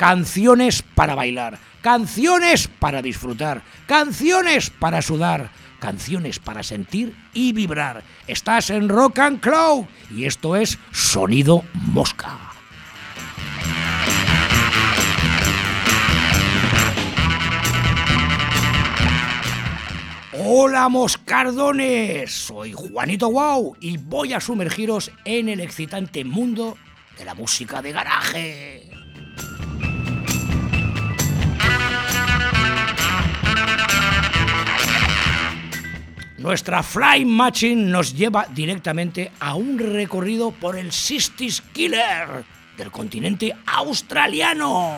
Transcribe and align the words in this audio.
Canciones 0.00 0.80
para 0.80 1.14
bailar, 1.14 1.58
canciones 1.82 2.68
para 2.68 3.02
disfrutar, 3.02 3.62
canciones 3.86 4.70
para 4.70 5.02
sudar, 5.02 5.50
canciones 5.78 6.38
para 6.38 6.62
sentir 6.62 7.14
y 7.34 7.52
vibrar. 7.52 8.02
Estás 8.26 8.70
en 8.70 8.88
Rock 8.88 9.18
and 9.18 9.42
y 10.10 10.24
esto 10.24 10.56
es 10.56 10.78
Sonido 10.90 11.64
Mosca. 11.74 12.38
Hola 20.32 20.88
moscardones, 20.88 22.32
soy 22.32 22.72
Juanito 22.72 23.30
Wow 23.30 23.76
y 23.80 23.98
voy 23.98 24.32
a 24.32 24.40
sumergiros 24.40 25.10
en 25.26 25.50
el 25.50 25.60
excitante 25.60 26.24
mundo 26.24 26.78
de 27.18 27.26
la 27.26 27.34
música 27.34 27.82
de 27.82 27.92
garaje. 27.92 28.99
Nuestra 36.40 36.82
Fly 36.82 37.26
Matching 37.26 37.90
nos 37.90 38.14
lleva 38.14 38.46
directamente 38.50 39.30
a 39.40 39.56
un 39.56 39.78
recorrido 39.78 40.52
por 40.52 40.78
el 40.78 40.90
Sistis 40.90 41.60
Killer 41.60 42.46
del 42.78 42.90
continente 42.90 43.54
australiano. 43.66 44.96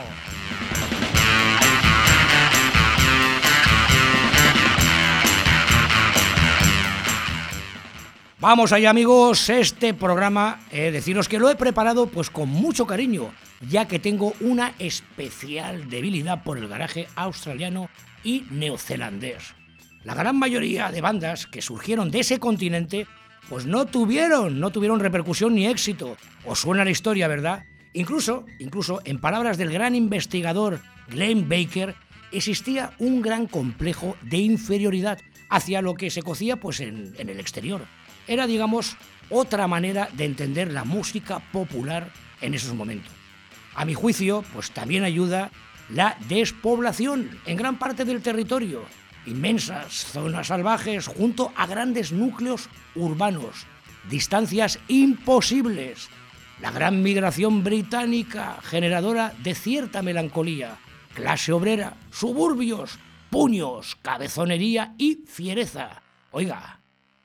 Vamos 8.38 8.72
allá 8.72 8.90
amigos, 8.90 9.48
este 9.48 9.94
programa, 9.94 10.60
eh, 10.70 10.92
deciros 10.92 11.28
que 11.28 11.40
lo 11.40 11.50
he 11.50 11.56
preparado 11.56 12.06
pues 12.06 12.30
con 12.30 12.50
mucho 12.50 12.86
cariño, 12.86 13.32
ya 13.68 13.88
que 13.88 13.98
tengo 13.98 14.32
una 14.38 14.74
especial 14.78 15.90
debilidad 15.90 16.44
por 16.44 16.56
el 16.56 16.68
garaje 16.68 17.08
australiano 17.16 17.88
y 18.22 18.44
neozelandés. 18.50 19.60
La 20.04 20.14
gran 20.14 20.36
mayoría 20.36 20.90
de 20.90 21.00
bandas 21.00 21.46
que 21.46 21.62
surgieron 21.62 22.10
de 22.10 22.20
ese 22.20 22.40
continente 22.40 23.06
pues 23.48 23.66
no 23.66 23.86
tuvieron, 23.86 24.58
no 24.58 24.70
tuvieron 24.70 24.98
repercusión 24.98 25.54
ni 25.54 25.66
éxito. 25.66 26.16
Os 26.44 26.60
suena 26.60 26.84
la 26.84 26.90
historia, 26.90 27.28
¿verdad? 27.28 27.64
Incluso, 27.92 28.46
incluso 28.58 29.00
en 29.04 29.20
palabras 29.20 29.58
del 29.58 29.70
gran 29.70 29.94
investigador 29.94 30.80
Glenn 31.08 31.48
Baker, 31.48 31.94
existía 32.32 32.94
un 32.98 33.22
gran 33.22 33.46
complejo 33.46 34.16
de 34.22 34.38
inferioridad 34.38 35.18
hacia 35.50 35.82
lo 35.82 35.94
que 35.94 36.10
se 36.10 36.22
cocía 36.22 36.56
pues 36.56 36.80
en, 36.80 37.14
en 37.18 37.28
el 37.28 37.38
exterior. 37.38 37.82
Era, 38.26 38.46
digamos, 38.46 38.96
otra 39.28 39.68
manera 39.68 40.08
de 40.14 40.24
entender 40.24 40.72
la 40.72 40.84
música 40.84 41.40
popular 41.52 42.10
en 42.40 42.54
esos 42.54 42.74
momentos. 42.74 43.12
A 43.74 43.84
mi 43.84 43.94
juicio, 43.94 44.44
pues 44.52 44.70
también 44.70 45.04
ayuda 45.04 45.50
la 45.88 46.16
despoblación 46.28 47.38
en 47.46 47.56
gran 47.56 47.78
parte 47.78 48.04
del 48.04 48.22
territorio, 48.22 48.82
inmensas 49.26 49.92
zonas 49.92 50.48
salvajes 50.48 51.06
junto 51.06 51.52
a 51.56 51.66
grandes 51.66 52.12
núcleos 52.12 52.68
urbanos, 52.94 53.66
distancias 54.08 54.78
imposibles, 54.88 56.08
la 56.60 56.70
gran 56.70 57.02
migración 57.02 57.64
británica 57.64 58.58
generadora 58.62 59.34
de 59.42 59.54
cierta 59.54 60.02
melancolía, 60.02 60.78
clase 61.14 61.52
obrera, 61.52 61.96
suburbios, 62.10 62.98
puños, 63.30 63.96
cabezonería 64.02 64.94
y 64.98 65.20
fiereza. 65.26 66.02
Oiga, 66.30 66.80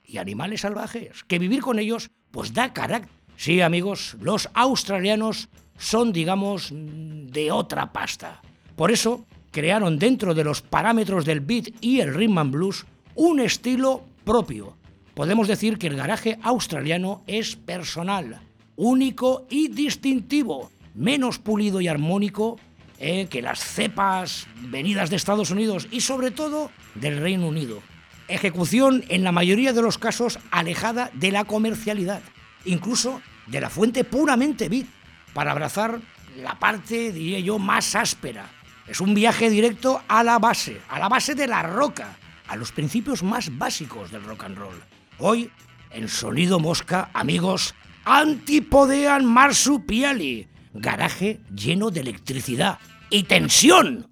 y 0.05 0.17
animales 0.17 0.61
salvajes, 0.61 1.23
que 1.25 1.39
vivir 1.39 1.61
con 1.61 1.79
ellos 1.79 2.09
pues 2.31 2.53
da 2.53 2.73
carácter. 2.73 3.11
Sí, 3.35 3.61
amigos, 3.61 4.17
los 4.19 4.49
australianos 4.53 5.49
son, 5.77 6.11
digamos, 6.11 6.69
de 6.71 7.51
otra 7.51 7.93
pasta. 7.93 8.41
Por 8.75 8.91
eso, 8.91 9.25
crearon 9.57 9.97
dentro 9.97 10.35
de 10.35 10.43
los 10.43 10.61
parámetros 10.61 11.25
del 11.25 11.39
beat 11.39 11.69
y 11.81 11.99
el 11.99 12.13
rhythm 12.13 12.37
and 12.37 12.51
blues 12.51 12.85
un 13.15 13.39
estilo 13.39 14.03
propio. 14.23 14.77
Podemos 15.15 15.47
decir 15.47 15.79
que 15.79 15.87
el 15.87 15.95
garaje 15.95 16.37
australiano 16.43 17.23
es 17.25 17.55
personal, 17.55 18.39
único 18.75 19.47
y 19.49 19.69
distintivo, 19.69 20.69
menos 20.93 21.39
pulido 21.39 21.81
y 21.81 21.87
armónico 21.87 22.59
eh, 22.99 23.25
que 23.31 23.41
las 23.41 23.57
cepas 23.57 24.45
venidas 24.61 25.09
de 25.09 25.15
Estados 25.15 25.49
Unidos 25.49 25.87
y 25.89 26.01
sobre 26.01 26.29
todo 26.29 26.69
del 26.93 27.17
Reino 27.17 27.47
Unido. 27.47 27.81
Ejecución 28.27 29.05
en 29.09 29.23
la 29.23 29.31
mayoría 29.31 29.73
de 29.73 29.81
los 29.81 29.97
casos 29.97 30.37
alejada 30.51 31.09
de 31.15 31.31
la 31.31 31.45
comercialidad, 31.45 32.21
incluso 32.63 33.23
de 33.47 33.59
la 33.59 33.71
fuente 33.71 34.03
puramente 34.03 34.69
beat, 34.69 34.85
para 35.33 35.51
abrazar 35.51 35.99
la 36.43 36.59
parte, 36.59 37.11
diría 37.11 37.39
yo, 37.39 37.57
más 37.57 37.95
áspera, 37.95 38.51
es 38.87 39.01
un 39.01 39.13
viaje 39.13 39.49
directo 39.49 40.01
a 40.07 40.23
la 40.23 40.39
base, 40.39 40.79
a 40.89 40.99
la 40.99 41.09
base 41.09 41.35
de 41.35 41.47
la 41.47 41.63
roca, 41.63 42.17
a 42.47 42.55
los 42.55 42.71
principios 42.71 43.23
más 43.23 43.57
básicos 43.57 44.11
del 44.11 44.23
rock 44.23 44.45
and 44.45 44.57
roll. 44.57 44.81
Hoy, 45.19 45.51
en 45.91 46.07
Sonido 46.07 46.59
Mosca, 46.59 47.09
amigos, 47.13 47.75
Antipodean 48.05 49.25
Marsupiali, 49.25 50.47
garaje 50.73 51.41
lleno 51.53 51.89
de 51.89 52.01
electricidad 52.01 52.79
y 53.09 53.23
tensión. 53.23 54.07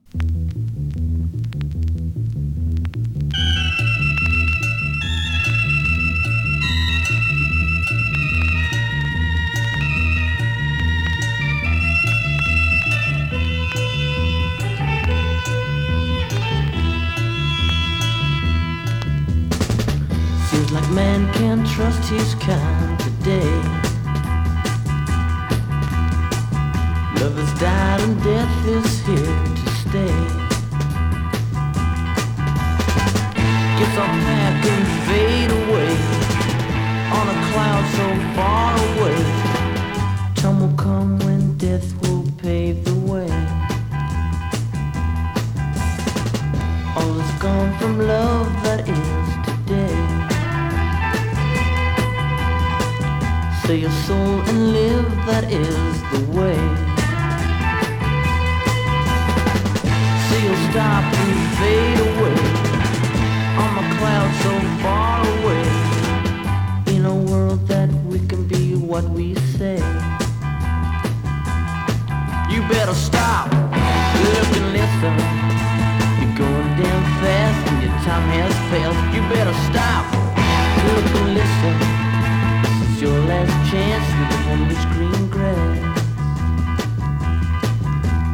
Trust 21.76 22.10
his 22.10 22.36
kind 22.36 22.98
today. 23.02 23.52
Love 27.20 27.36
has 27.36 27.60
died 27.60 28.00
and 28.00 28.24
death 28.24 28.66
is 28.66 29.02
here 29.02 29.40
to 29.60 29.70
stay. 29.84 30.18
Guess 33.78 33.98
I'll 33.98 34.16
pack 34.24 34.66
and 34.74 34.86
fade 35.06 35.52
away 35.52 35.92
on 37.18 37.26
a 37.28 37.38
cloud 37.50 37.86
so 38.00 38.08
far 38.38 38.72
away. 38.94 39.20
Time 40.36 40.62
will 40.62 40.78
come 40.78 41.20
when 41.20 41.58
death 41.58 41.94
will 42.02 42.24
pave 42.38 42.86
the 42.86 42.96
way. 43.12 43.30
All 46.96 47.20
is 47.20 47.32
gone 47.42 47.78
from 47.80 48.00
love 48.08 48.45
Sell 53.66 53.76
your 53.76 53.90
soul 54.06 54.42
and 54.42 54.74
live, 54.74 55.10
that 55.26 55.46
is 55.52 55.96
the 56.14 56.22
way. 56.38 56.58
So 60.26 60.34
you'll 60.38 60.64
stop 60.70 61.02
and 61.02 61.34
fade 61.58 62.00
away 62.06 62.38
on 63.58 63.72
the 63.74 63.86
cloud 63.98 64.30
so 64.46 64.54
far 64.84 65.26
away. 65.38 65.66
In 66.96 67.06
a 67.06 67.16
world 67.16 67.68
that 67.68 67.90
we 68.06 68.20
can 68.28 68.48
be 68.48 68.76
what 68.76 69.04
we 69.06 69.34
say. 69.58 69.78
You 72.54 72.62
better 72.70 72.94
stop, 72.94 73.50
look 73.50 74.52
and 74.62 74.74
listen. 74.78 75.16
You're 76.22 76.38
going 76.38 76.70
damn 76.78 77.04
fast 77.18 77.72
and 77.72 77.82
your 77.82 77.98
time 78.06 78.30
has 78.30 78.54
passed. 78.70 79.16
You 79.16 79.22
better 79.34 79.56
stop, 79.66 80.06
look 80.86 81.22
and 81.22 81.34
listen 81.34 82.05
it's 82.98 83.02
your 83.02 83.20
last 83.26 83.70
chance 83.70 84.08
living 84.20 84.46
on 84.54 84.70
this 84.70 84.86
green 84.96 85.30
grass. 85.30 85.80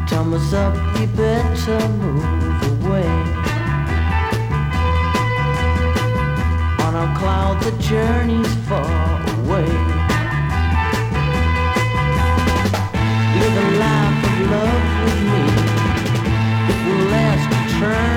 Thomas 0.08 0.54
up, 0.54 0.75
you 1.00 1.08
better 1.08 1.80
move 1.98 2.86
away. 2.86 3.10
On 6.86 6.94
a 6.94 7.08
cloud, 7.18 7.60
the 7.63 7.72
journey's 7.81 8.54
far 8.69 8.86
away. 9.40 9.66
Live 13.40 13.58
a 13.58 13.69
life 13.81 14.25
of 14.30 14.36
love 14.54 14.86
with 15.06 15.22
me. 15.31 15.44
It 16.69 16.78
will 16.86 17.06
last 17.10 17.48
eternally. 17.66 18.11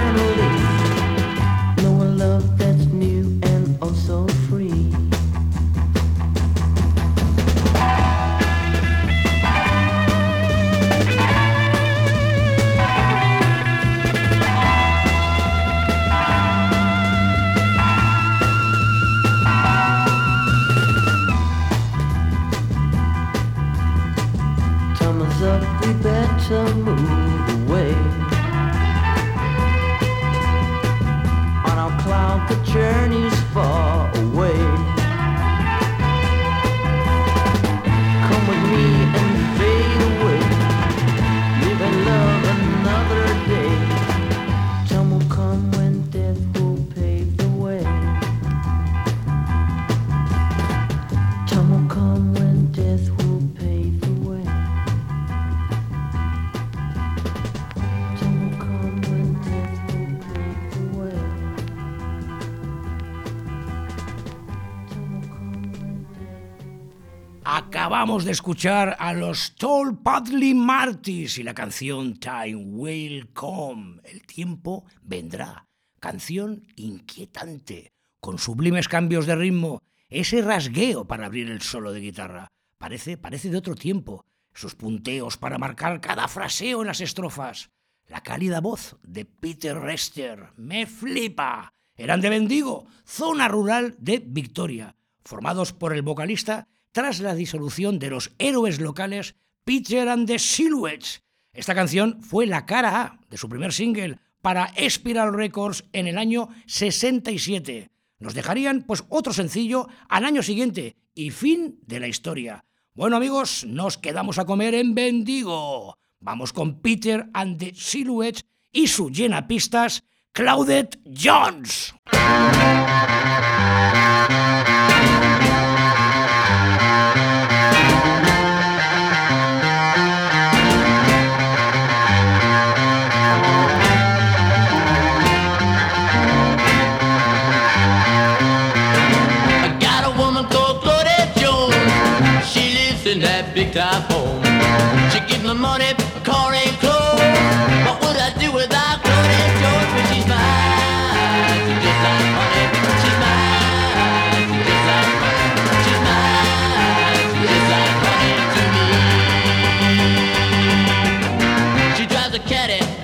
Acabamos 67.94 68.24
de 68.24 68.32
escuchar 68.32 68.96
a 68.98 69.12
los 69.12 69.54
Tall 69.54 69.96
Padley 70.02 70.52
Martys 70.52 71.38
y 71.38 71.44
la 71.44 71.54
canción 71.54 72.18
Time 72.18 72.56
Will 72.56 73.32
Come. 73.32 74.00
El 74.02 74.22
tiempo 74.22 74.84
vendrá. 75.00 75.68
Canción 76.00 76.66
inquietante, 76.74 77.92
con 78.18 78.38
sublimes 78.38 78.88
cambios 78.88 79.26
de 79.26 79.36
ritmo, 79.36 79.80
ese 80.08 80.42
rasgueo 80.42 81.06
para 81.06 81.26
abrir 81.26 81.48
el 81.52 81.62
solo 81.62 81.92
de 81.92 82.00
guitarra. 82.00 82.48
Parece, 82.78 83.16
parece 83.16 83.48
de 83.48 83.58
otro 83.58 83.76
tiempo. 83.76 84.26
Sus 84.52 84.74
punteos 84.74 85.36
para 85.36 85.58
marcar 85.58 86.00
cada 86.00 86.26
fraseo 86.26 86.80
en 86.80 86.88
las 86.88 87.00
estrofas. 87.00 87.70
La 88.08 88.24
cálida 88.24 88.60
voz 88.60 88.96
de 89.04 89.24
Peter 89.24 89.78
Rester. 89.78 90.48
Me 90.56 90.86
flipa. 90.86 91.72
Eran 91.96 92.20
de 92.20 92.30
Bendigo, 92.30 92.86
zona 93.04 93.46
rural 93.46 93.94
de 94.00 94.18
Victoria, 94.18 94.96
formados 95.22 95.72
por 95.72 95.94
el 95.94 96.02
vocalista 96.02 96.66
tras 96.94 97.18
la 97.18 97.34
disolución 97.34 97.98
de 97.98 98.08
los 98.08 98.30
héroes 98.38 98.80
locales 98.80 99.34
Peter 99.64 100.08
and 100.08 100.28
the 100.28 100.38
Silhouettes. 100.38 101.24
Esta 101.52 101.74
canción 101.74 102.22
fue 102.22 102.46
la 102.46 102.66
cara 102.66 103.02
A 103.02 103.20
de 103.28 103.36
su 103.36 103.48
primer 103.48 103.72
single 103.72 104.20
para 104.40 104.72
Spiral 104.88 105.34
Records 105.34 105.84
en 105.92 106.06
el 106.06 106.18
año 106.18 106.48
67. 106.66 107.90
Nos 108.20 108.34
dejarían 108.34 108.82
pues 108.82 109.02
otro 109.08 109.32
sencillo 109.32 109.88
al 110.08 110.24
año 110.24 110.44
siguiente 110.44 110.96
y 111.14 111.32
fin 111.32 111.80
de 111.84 111.98
la 111.98 112.06
historia. 112.06 112.64
Bueno 112.94 113.16
amigos, 113.16 113.64
nos 113.66 113.98
quedamos 113.98 114.38
a 114.38 114.44
comer 114.44 114.76
en 114.76 114.94
Bendigo. 114.94 115.98
Vamos 116.20 116.52
con 116.52 116.80
Peter 116.80 117.28
and 117.34 117.58
the 117.58 117.74
Silhouettes 117.74 118.44
y 118.70 118.86
su 118.86 119.10
llena 119.10 119.48
pistas 119.48 120.04
Claudette 120.32 121.00
Jones. 121.04 121.92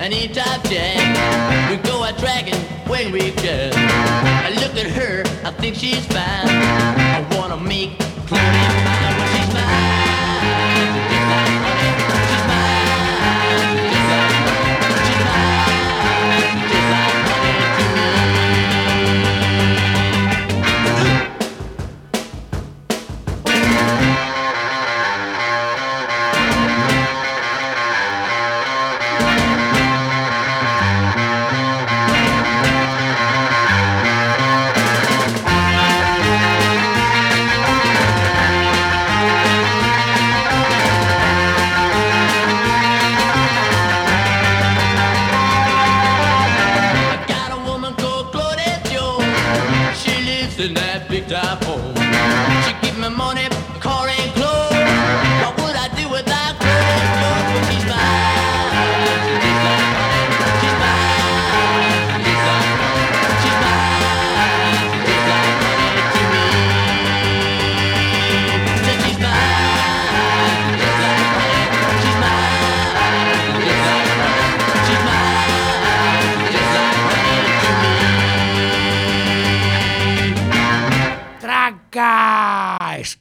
An 0.01 0.11
E-type 0.13 0.63
Jag. 0.63 1.69
We 1.69 1.77
go 1.77 2.03
out 2.03 2.17
dragging 2.17 2.55
when 2.87 3.11
we 3.11 3.31
can. 3.31 3.71
I 3.75 4.49
look 4.55 4.75
at 4.75 4.89
her, 4.91 5.21
I 5.45 5.51
think 5.51 5.75
she's 5.75 6.05
fine. 6.07 6.49
I 6.49 7.23
wanna 7.37 7.57
make 7.57 7.91
she's 8.25 8.41
mine. 8.83 9.20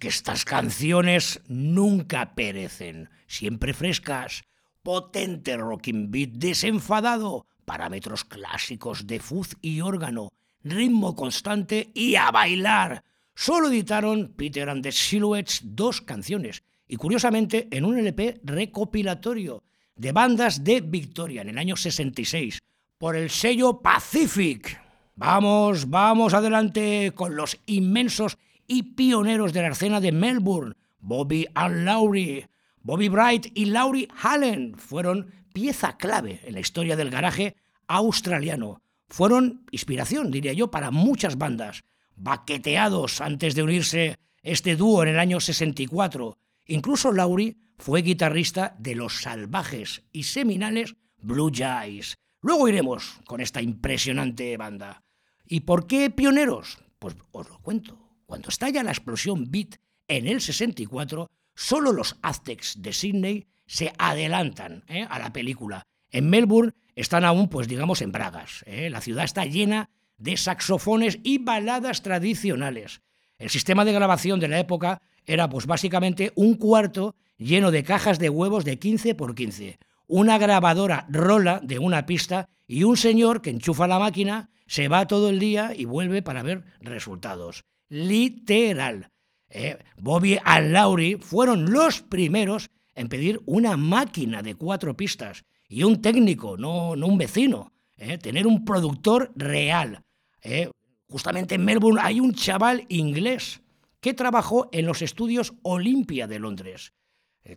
Que 0.01 0.09
estas 0.09 0.45
canciones 0.45 1.41
nunca 1.47 2.35
perecen, 2.35 3.11
siempre 3.29 3.75
frescas. 3.75 4.43
Potente 4.83 5.57
rocking 5.59 6.11
beat 6.11 6.31
desenfadado, 6.31 7.47
parámetros 7.67 8.25
clásicos 8.25 9.07
de 9.07 9.21
fuzz 9.21 9.55
y 9.61 9.83
órgano, 9.83 10.33
ritmo 10.65 11.15
constante 11.15 11.91
y 11.95 12.17
a 12.17 12.31
bailar. 12.31 13.05
Solo 13.35 13.69
editaron 13.69 14.33
Peter 14.37 14.69
and 14.71 14.83
the 14.83 14.91
Silhouettes 14.91 15.61
dos 15.63 16.01
canciones, 16.01 16.65
y 16.89 16.97
curiosamente 16.97 17.69
en 17.71 17.85
un 17.85 17.99
LP 17.99 18.41
recopilatorio 18.43 19.63
de 19.95 20.13
bandas 20.13 20.65
de 20.65 20.81
Victoria 20.81 21.43
en 21.43 21.51
el 21.51 21.59
año 21.59 21.77
66, 21.77 22.59
por 22.97 23.17
el 23.17 23.29
sello 23.29 23.81
Pacific. 23.81 24.81
Vamos, 25.15 25.91
vamos 25.91 26.33
adelante 26.33 27.13
con 27.15 27.37
los 27.37 27.59
inmensos 27.67 28.39
y 28.71 28.85
pioneros 28.85 29.53
de 29.53 29.63
la 29.63 29.71
escena 29.71 30.01
de 30.01 30.13
Melbourne, 30.13 30.77
Bobby 31.01 31.45
and 31.55 31.85
Laurie. 31.85 32.49
Bobby 32.83 33.09
Bright 33.09 33.49
y 33.53 33.65
Laurie 33.65 34.07
Hallen 34.23 34.77
fueron 34.77 35.35
pieza 35.53 35.97
clave 35.97 36.41
en 36.45 36.55
la 36.55 36.61
historia 36.61 36.95
del 36.95 37.11
garaje 37.11 37.57
australiano. 37.89 38.81
Fueron 39.09 39.67
inspiración, 39.73 40.31
diría 40.31 40.53
yo, 40.53 40.71
para 40.71 40.93
muchas 40.93 41.37
bandas, 41.37 41.83
baqueteados 42.15 43.21
antes 43.21 43.57
de 43.57 43.65
unirse 43.65 44.19
este 44.41 44.77
dúo 44.77 45.03
en 45.03 45.09
el 45.09 45.19
año 45.19 45.41
64. 45.41 46.39
Incluso 46.67 47.11
Laurie 47.11 47.57
fue 47.77 48.03
guitarrista 48.03 48.77
de 48.79 48.95
los 48.95 49.21
salvajes 49.21 50.05
y 50.13 50.23
seminales 50.23 50.95
Blue 51.19 51.51
Jays. 51.53 52.15
Luego 52.41 52.69
iremos 52.69 53.19
con 53.27 53.41
esta 53.41 53.61
impresionante 53.61 54.57
banda. 54.57 55.03
¿Y 55.45 55.63
por 55.63 55.89
qué 55.89 56.09
pioneros? 56.11 56.79
Pues 57.01 57.17
os 57.33 57.49
lo 57.51 57.59
cuento. 57.59 58.10
Cuando 58.31 58.49
estalla 58.49 58.85
la 58.85 58.93
explosión 58.93 59.51
beat 59.51 59.81
en 60.07 60.29
el 60.29 60.41
64, 60.41 61.29
solo 61.53 61.91
los 61.91 62.17
Aztecs 62.23 62.81
de 62.81 62.93
Sydney 62.93 63.49
se 63.67 63.93
adelantan 63.99 64.85
¿eh? 64.87 65.05
a 65.11 65.19
la 65.19 65.33
película. 65.33 65.83
En 66.13 66.31
Melbourne 66.31 66.75
están 66.95 67.25
aún, 67.25 67.49
pues 67.49 67.67
digamos, 67.67 68.03
en 68.03 68.13
bragas. 68.13 68.63
¿eh? 68.69 68.89
La 68.89 69.01
ciudad 69.01 69.25
está 69.25 69.47
llena 69.47 69.91
de 70.17 70.37
saxofones 70.37 71.19
y 71.25 71.39
baladas 71.39 72.03
tradicionales. 72.03 73.01
El 73.37 73.51
sistema 73.51 73.85
de 73.85 73.95
grabación 73.95 74.39
de 74.39 74.47
la 74.47 74.61
época 74.61 75.03
era, 75.27 75.49
pues 75.49 75.67
básicamente, 75.67 76.31
un 76.37 76.55
cuarto 76.55 77.17
lleno 77.37 77.73
de 77.73 77.83
cajas 77.83 78.21
de 78.21 78.31
huevos 78.31 78.65
de 78.65 78.79
15 78.79 79.17
por 79.17 79.35
15, 79.35 79.81
una 80.07 80.39
grabadora 80.39 81.05
rola 81.11 81.59
de 81.65 81.81
una 81.81 82.07
pista 82.07 82.49
y 82.69 82.85
un 82.85 82.97
señor 82.97 83.43
que 83.43 83.51
enchufa 83.51 83.89
la 83.89 83.99
máquina, 83.99 84.51
se 84.69 84.87
va 84.87 85.09
todo 85.09 85.31
el 85.31 85.41
día 85.41 85.73
y 85.77 85.85
vuelve 85.85 86.23
para 86.23 86.45
ver 86.45 86.63
resultados 86.81 87.65
literal. 87.91 89.11
Eh, 89.51 89.77
Bobby 89.99 90.39
and 90.43 90.73
Lowry 90.73 91.17
fueron 91.17 91.71
los 91.71 92.01
primeros 92.01 92.71
en 92.95 93.09
pedir 93.09 93.43
una 93.45 93.77
máquina 93.77 94.43
de 94.43 94.55
cuatro 94.55 94.97
pistas 94.97 95.45
y 95.69 95.83
un 95.83 96.01
técnico, 96.01 96.57
no, 96.57 96.97
no 96.97 97.07
un 97.07 97.19
vecino. 97.19 97.73
Eh, 97.97 98.17
tener 98.17 98.47
un 98.47 98.65
productor 98.65 99.31
real. 99.37 100.03
Eh, 100.43 100.71
justamente 101.09 101.57
en 101.57 101.65
Melbourne 101.65 102.01
hay 102.03 102.21
un 102.21 102.33
chaval 102.33 102.87
inglés 102.89 103.61
que 104.01 104.15
trabajó 104.15 104.71
en 104.73 104.87
los 104.87 105.03
estudios 105.03 105.53
Olimpia 105.63 106.27
de 106.27 106.39
Londres. 106.39 106.95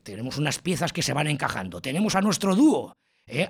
tenemos 0.01 0.37
unas 0.37 0.59
piezas 0.59 0.91
que 0.91 1.03
se 1.03 1.13
van 1.13 1.27
encajando. 1.27 1.81
Tenemos 1.81 2.15
a 2.15 2.21
nuestro 2.21 2.55
dúo, 2.55 2.97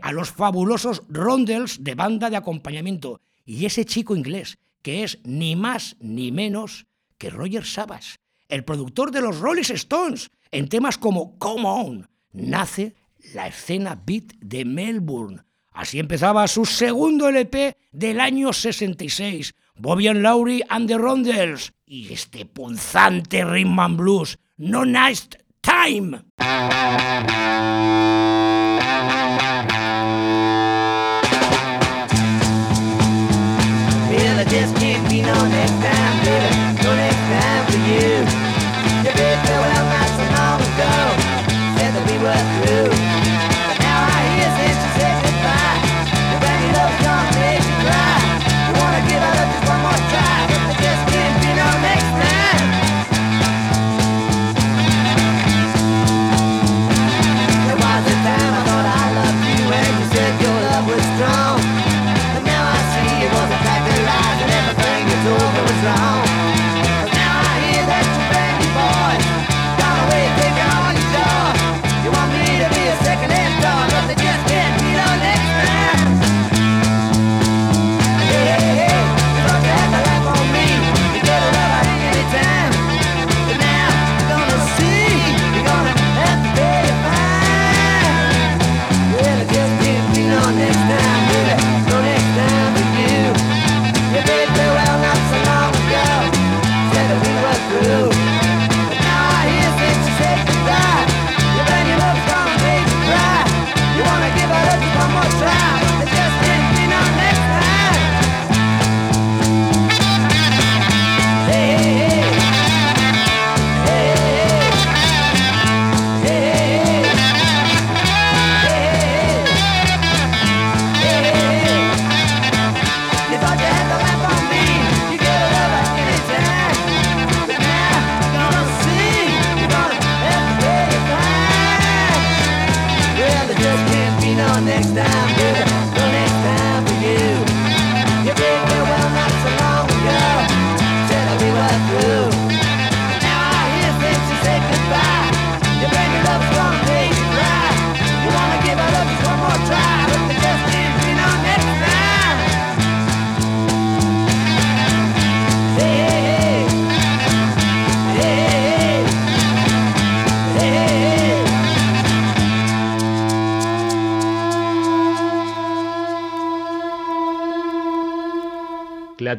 a 0.02 0.12
los 0.12 0.32
fabulosos 0.32 1.04
Rondels 1.08 1.84
de 1.84 1.96
banda 1.96 2.30
de 2.30 2.38
acompañamiento 2.38 3.22
y 3.46 3.66
ese 3.66 3.86
chico 3.86 4.16
inglés 4.16 4.60
que 4.84 5.04
es 5.04 5.18
ni 5.24 5.56
más 5.56 5.96
ni 6.00 6.32
menos 6.32 6.86
que 7.18 7.32
Roger 7.32 7.66
Sabas, 7.66 8.20
el 8.50 8.64
productor 8.64 9.10
de 9.12 9.22
los 9.22 9.40
Rolling 9.40 9.64
Stones, 9.64 10.30
en 10.52 10.70
temas 10.70 11.00
como 11.00 11.40
Come 11.40 11.66
On, 11.66 12.10
nace 12.34 12.96
la 13.34 13.48
escena 13.48 14.00
beat 14.06 14.34
de 14.40 14.66
Melbourne. 14.66 15.42
Así 15.72 15.98
empezaba 15.98 16.48
su 16.48 16.66
segundo 16.66 17.30
LP 17.30 17.76
del 17.92 18.20
año 18.20 18.54
66, 18.54 19.56
Bobby 19.76 20.08
and 20.08 20.22
Laurie 20.22 20.64
and 20.70 20.88
the 20.88 20.98
Rondells, 20.98 21.74
y 21.86 22.14
este 22.14 22.46
punzante 22.46 23.44
Rhythm 23.44 23.98
Blues, 23.98 24.38
No 24.58 24.86
Nice 24.86 25.30
Time. 25.62 26.22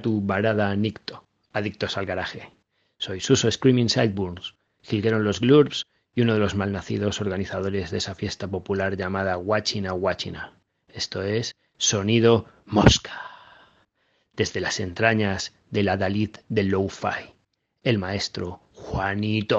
tu 0.02 0.20
varada 0.20 0.74
nicto, 0.76 1.26
adictos 1.52 1.96
al 1.96 2.06
garaje. 2.06 2.50
Soy 2.98 3.20
Suso 3.20 3.50
Screaming 3.50 3.88
Sideburns, 3.88 4.54
jilgueron 4.82 5.24
los 5.24 5.40
Glurps 5.40 5.86
y 6.14 6.22
uno 6.22 6.34
de 6.34 6.40
los 6.40 6.54
malnacidos 6.54 7.20
organizadores 7.20 7.90
de 7.90 7.98
esa 7.98 8.14
fiesta 8.14 8.46
popular 8.48 8.96
llamada 8.96 9.36
Huachina 9.36 9.94
Huachina. 9.94 10.52
Esto 10.88 11.22
es 11.22 11.56
Sonido 11.76 12.46
Mosca. 12.66 13.20
Desde 14.32 14.60
las 14.60 14.80
entrañas 14.80 15.52
de 15.70 15.82
la 15.82 15.96
Dalit 15.96 16.38
del 16.48 16.68
Lo-Fi, 16.68 17.34
el 17.82 17.98
maestro 17.98 18.60
Juanito 18.72 19.58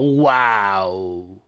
Wow. 0.00 1.42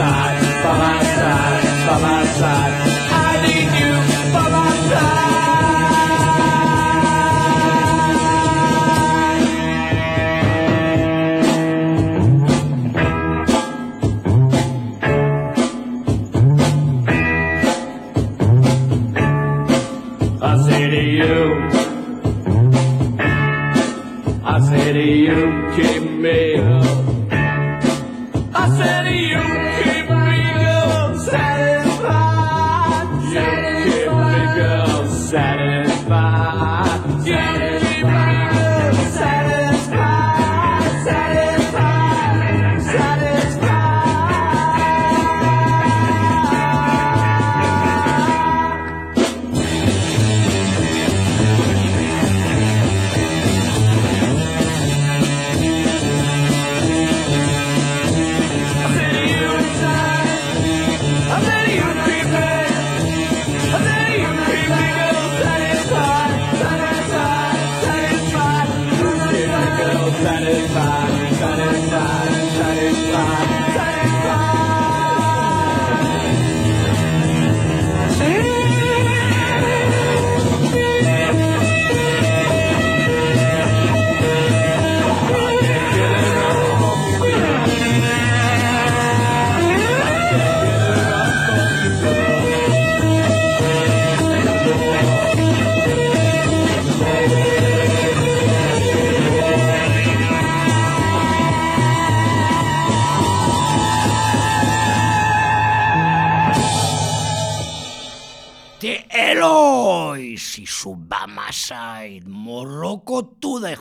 side. 0.00 0.29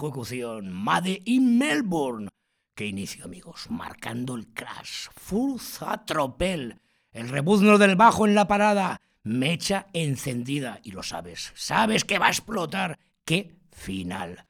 Ejecución, 0.07 0.71
Made 0.71 1.21
in 1.25 1.57
Melbourne. 1.57 2.29
Qué 2.75 2.87
inicio, 2.87 3.25
amigos, 3.25 3.67
marcando 3.69 4.35
el 4.35 4.47
crash, 4.53 5.09
full 5.15 5.59
tropel, 6.05 6.79
el 7.11 7.27
rebuzno 7.27 7.77
del 7.77 7.97
bajo 7.97 8.25
en 8.25 8.35
la 8.35 8.47
parada, 8.47 9.01
mecha 9.23 9.87
encendida, 9.93 10.79
y 10.83 10.91
lo 10.91 11.03
sabes, 11.03 11.51
sabes 11.55 12.05
que 12.05 12.19
va 12.19 12.27
a 12.27 12.29
explotar. 12.29 12.99
¡Qué 13.25 13.59
final! 13.71 14.45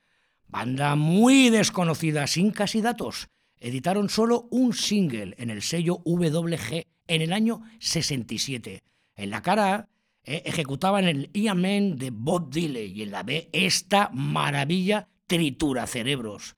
Banda 0.48 0.96
muy 0.96 1.50
desconocida, 1.50 2.28
sin 2.28 2.52
casi 2.52 2.82
datos. 2.82 3.30
Editaron 3.58 4.10
solo 4.10 4.48
un 4.52 4.74
single 4.74 5.36
en 5.38 5.50
el 5.50 5.62
sello 5.62 6.02
WG 6.06 6.86
en 7.08 7.22
el 7.22 7.34
año 7.34 7.62
67. 7.80 8.84
En 9.16 9.30
la 9.32 9.42
cara 9.42 9.74
A 9.74 9.90
eh, 10.24 10.44
ejecutaban 10.46 11.06
el 11.06 11.30
Iamen 11.34 11.98
de 11.98 12.12
Bob 12.12 12.52
Dylan 12.52 12.96
y 12.96 13.02
en 13.02 13.12
la 13.12 13.24
B 13.24 13.50
esta 13.52 14.10
maravilla 14.14 15.08
tritura 15.30 15.86
cerebros. 15.88 16.56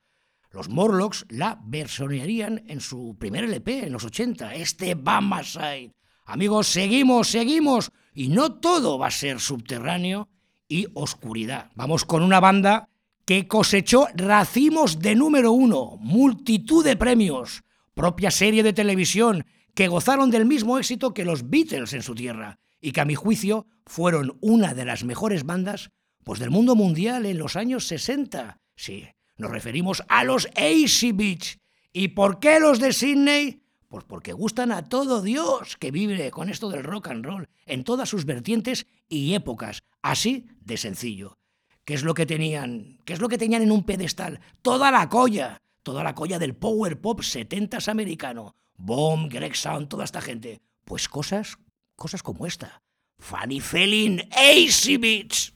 Los 0.50 0.70
Morlocks 0.70 1.26
la 1.30 1.60
versionarían 1.64 2.64
en 2.68 2.80
su 2.80 3.16
primer 3.20 3.44
LP 3.44 3.86
en 3.86 3.92
los 3.92 4.06
80, 4.06 4.56
este 4.56 4.96
Side. 5.44 5.92
Amigos, 6.26 6.68
seguimos, 6.68 7.28
seguimos. 7.28 7.92
Y 8.14 8.30
no 8.30 8.54
todo 8.54 8.98
va 8.98 9.08
a 9.08 9.12
ser 9.12 9.40
subterráneo 9.40 10.30
y 10.68 10.88
oscuridad. 10.94 11.70
Vamos 11.76 12.06
con 12.06 12.24
una 12.24 12.40
banda 12.40 12.90
que 13.26 13.48
cosechó 13.48 14.08
racimos 14.16 15.00
de 15.00 15.16
número 15.16 15.52
uno, 15.52 15.98
multitud 16.00 16.84
de 16.84 16.96
premios, 16.96 17.64
propia 17.94 18.32
serie 18.32 18.64
de 18.64 18.74
televisión, 18.74 19.46
que 19.76 19.90
gozaron 19.90 20.32
del 20.32 20.46
mismo 20.46 20.78
éxito 20.78 21.14
que 21.14 21.26
los 21.26 21.50
Beatles 21.50 21.94
en 21.94 22.04
su 22.04 22.16
tierra 22.16 22.60
y 22.80 22.94
que 22.94 23.02
a 23.02 23.06
mi 23.06 23.16
juicio 23.16 23.68
fueron 23.86 24.38
una 24.42 24.74
de 24.74 24.86
las 24.86 25.04
mejores 25.04 25.46
bandas 25.46 25.92
pues, 26.24 26.40
del 26.40 26.52
mundo 26.52 26.76
mundial 26.76 27.26
en 27.26 27.38
los 27.38 27.56
años 27.56 27.88
60. 27.88 28.61
Sí, 28.82 29.08
nos 29.38 29.52
referimos 29.52 30.02
a 30.10 30.24
los 30.24 30.48
AC 30.56 31.14
Beach. 31.14 31.60
¿Y 31.94 32.08
por 32.08 32.40
qué 32.40 32.60
los 32.60 32.80
de 32.80 32.94
Sydney? 32.94 33.62
Pues 33.88 34.06
porque 34.06 34.34
gustan 34.34 34.72
a 34.72 34.90
todo 34.90 35.22
Dios 35.22 35.78
que 35.78 35.92
vive 35.92 36.32
con 36.32 36.50
esto 36.50 36.68
del 36.68 36.84
rock 36.84 37.10
and 37.10 37.24
roll 37.24 37.48
en 37.68 37.84
todas 37.84 38.10
sus 38.10 38.26
vertientes 38.26 38.88
y 39.08 39.36
épocas, 39.36 39.84
así 40.02 40.48
de 40.62 40.78
sencillo. 40.78 41.38
¿Qué 41.86 41.94
es 41.94 42.02
lo 42.02 42.16
que 42.16 42.26
tenían? 42.26 42.98
¿Qué 43.06 43.14
es 43.14 43.20
lo 43.20 43.30
que 43.30 43.38
tenían 43.38 43.62
en 43.62 43.72
un 43.72 43.84
pedestal? 43.84 44.40
Toda 44.64 44.90
la 44.90 45.08
colla, 45.10 45.62
toda 45.84 46.04
la 46.04 46.16
colla 46.16 46.40
del 46.40 46.56
power 46.56 47.00
pop 47.00 47.20
70s 47.20 47.88
americano. 47.88 48.56
Bomb, 48.78 49.32
Greg 49.32 49.56
Sound, 49.56 49.90
toda 49.90 50.06
esta 50.06 50.22
gente. 50.22 50.60
Pues 50.86 51.08
cosas, 51.08 51.60
cosas 51.96 52.24
como 52.24 52.48
esta. 52.48 52.82
Fanny 53.20 53.60
Felin, 53.60 54.22
AC 54.32 55.00
Beats. 55.00 55.54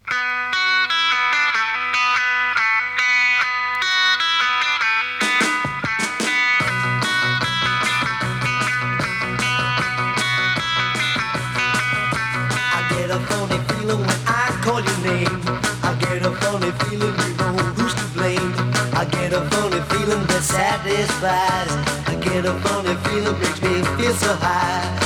funny 16.71 16.89
feeling, 16.89 17.15
we 17.17 17.33
know 17.37 17.53
who's 17.73 17.93
to 17.93 18.05
blame. 18.13 18.53
I 18.93 19.05
get 19.11 19.33
a 19.33 19.41
funny 19.49 19.81
feeling 19.89 20.25
that 20.27 20.41
satisfies. 20.41 21.71
I 22.07 22.15
get 22.15 22.45
a 22.45 22.53
funny 22.61 22.95
feeling, 23.07 23.39
makes 23.39 23.61
me 23.61 23.83
feel 23.97 24.13
so 24.13 24.33
high. 24.35 25.04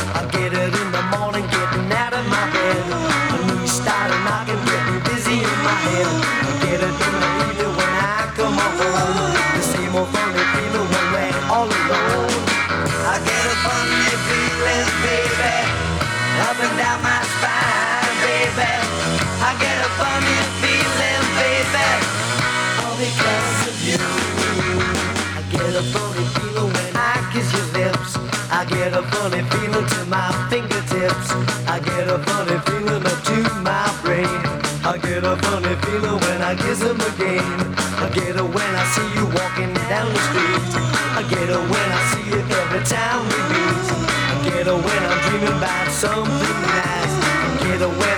I 28.51 28.65
get 28.65 28.93
a 28.93 29.03
funny 29.13 29.43
feeling 29.53 29.85
to 29.85 30.05
my 30.05 30.25
fingertips. 30.49 31.29
I 31.69 31.79
get 31.79 32.07
a 32.09 32.17
funny 32.17 32.57
feeling 32.65 33.05
up 33.05 33.19
to 33.29 33.37
my 33.61 33.85
brain. 34.01 34.25
I 34.81 34.97
get 34.97 35.23
a 35.23 35.37
funny 35.37 35.75
feeling 35.85 36.17
when 36.17 36.41
I 36.41 36.55
kiss 36.55 36.79
them 36.79 36.99
again. 36.99 37.45
I 38.01 38.09
get 38.09 38.35
it 38.35 38.43
when 38.43 38.71
I 38.73 38.85
see 38.89 39.09
you 39.13 39.25
walking 39.37 39.73
down 39.85 40.09
the 40.09 40.21
street. 40.33 40.65
I 41.13 41.21
get 41.29 41.45
it 41.45 41.63
when 41.71 41.89
I 41.93 42.01
see 42.09 42.25
you 42.25 42.39
every 42.41 42.83
time 42.89 43.21
we 43.29 43.37
meet. 43.53 43.85
I 44.33 44.35
get 44.43 44.65
it 44.65 44.73
when 44.73 45.01
I'm 45.05 45.19
dreaming 45.29 45.57
about 45.57 45.91
something 45.91 46.59
nice. 46.73 47.15
I 47.21 47.57
get 47.61 47.81
it 47.85 47.93
when 48.01 48.08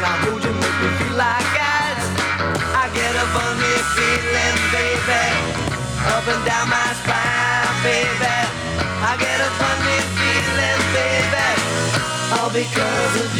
Cause 12.73 13.30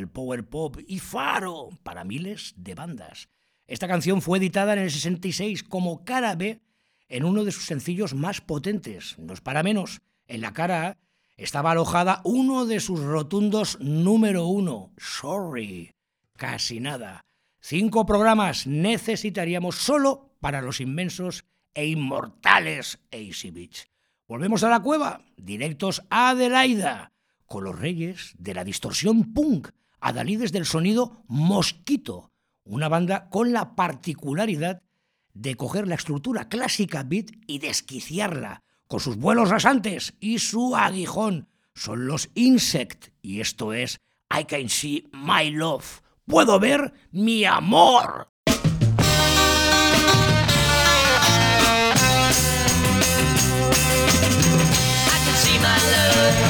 del 0.00 0.08
power 0.08 0.48
pop 0.48 0.78
y 0.86 0.98
faro 0.98 1.68
para 1.82 2.04
miles 2.04 2.54
de 2.56 2.74
bandas. 2.74 3.28
Esta 3.66 3.86
canción 3.86 4.22
fue 4.22 4.38
editada 4.38 4.72
en 4.72 4.78
el 4.78 4.90
66 4.90 5.62
como 5.62 6.04
cara 6.04 6.34
B 6.36 6.62
en 7.08 7.24
uno 7.24 7.44
de 7.44 7.52
sus 7.52 7.66
sencillos 7.66 8.14
más 8.14 8.40
potentes, 8.40 9.18
no 9.18 9.34
es 9.34 9.42
para 9.42 9.62
menos. 9.62 10.00
En 10.26 10.40
la 10.40 10.54
cara 10.54 10.86
A 10.86 10.96
estaba 11.36 11.72
alojada 11.72 12.22
uno 12.24 12.64
de 12.64 12.80
sus 12.80 13.00
rotundos 13.00 13.78
número 13.80 14.46
uno, 14.46 14.94
Sorry, 14.96 15.92
casi 16.36 16.80
nada. 16.80 17.26
Cinco 17.60 18.06
programas 18.06 18.66
necesitaríamos 18.66 19.74
solo 19.76 20.34
para 20.40 20.62
los 20.62 20.80
inmensos 20.80 21.44
e 21.74 21.86
inmortales 21.86 23.00
AC 23.12 23.52
Beach. 23.52 23.86
Volvemos 24.26 24.64
a 24.64 24.70
la 24.70 24.80
cueva, 24.80 25.26
directos 25.36 26.02
a 26.08 26.30
Adelaida 26.30 27.12
con 27.50 27.64
los 27.64 27.76
reyes 27.76 28.32
de 28.38 28.54
la 28.54 28.62
distorsión 28.62 29.34
punk, 29.34 29.70
adalides 30.00 30.52
del 30.52 30.66
sonido 30.66 31.22
Mosquito, 31.28 32.32
una 32.64 32.88
banda 32.88 33.28
con 33.28 33.52
la 33.52 33.74
particularidad 33.74 34.82
de 35.34 35.54
coger 35.54 35.86
la 35.86 35.94
estructura 35.94 36.48
clásica 36.48 37.02
beat 37.02 37.30
y 37.46 37.58
desquiciarla, 37.58 38.62
con 38.86 39.00
sus 39.00 39.16
vuelos 39.16 39.50
rasantes 39.50 40.14
y 40.20 40.38
su 40.38 40.76
aguijón. 40.76 41.48
Son 41.74 42.06
los 42.06 42.30
Insect, 42.34 43.08
y 43.22 43.40
esto 43.40 43.72
es 43.72 44.00
I 44.30 44.44
Can 44.44 44.68
See 44.68 45.08
My 45.12 45.50
Love. 45.50 46.02
Puedo 46.26 46.58
ver 46.58 46.92
mi 47.12 47.44
amor. 47.44 48.28
see 55.40 55.58
my 55.58 56.49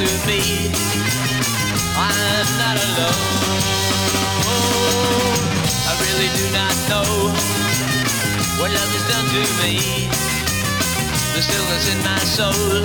to 0.00 0.26
me. 0.26 0.40
I'm 1.92 2.48
not 2.56 2.76
alone. 2.88 3.60
Oh, 4.48 5.36
I 5.88 5.92
really 6.00 6.30
do 6.40 6.44
not 6.56 6.74
know 6.88 7.04
what 8.56 8.72
love 8.72 8.92
has 8.96 9.04
done 9.12 9.28
to 9.36 9.44
me. 9.60 10.08
The 11.36 11.42
stillness 11.44 11.84
in 11.92 12.00
my 12.00 12.16
soul, 12.24 12.80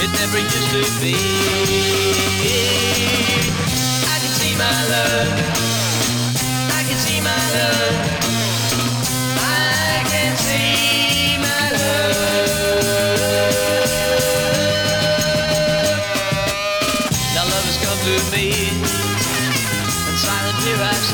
it 0.00 0.10
never 0.16 0.40
used 0.40 0.70
to 0.72 0.84
be. 1.04 1.12
I 4.08 4.16
can 4.16 4.32
see 4.40 4.56
my 4.56 4.72
love. 4.88 5.28
I 6.72 6.80
can 6.88 6.96
see 6.96 7.20
my 7.20 7.36
love. 7.52 8.51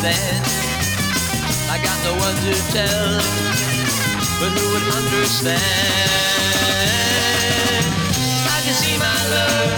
I. 0.00 0.42
I 1.70 1.78
got 1.82 1.98
no 2.04 2.14
one 2.14 2.36
to 2.46 2.54
tell, 2.72 3.18
but 4.38 4.50
who 4.56 4.64
would 4.72 4.86
understand? 4.94 5.58
I 8.46 8.60
can 8.64 8.74
see 8.74 8.96
my 8.98 9.18
love. 9.30 9.77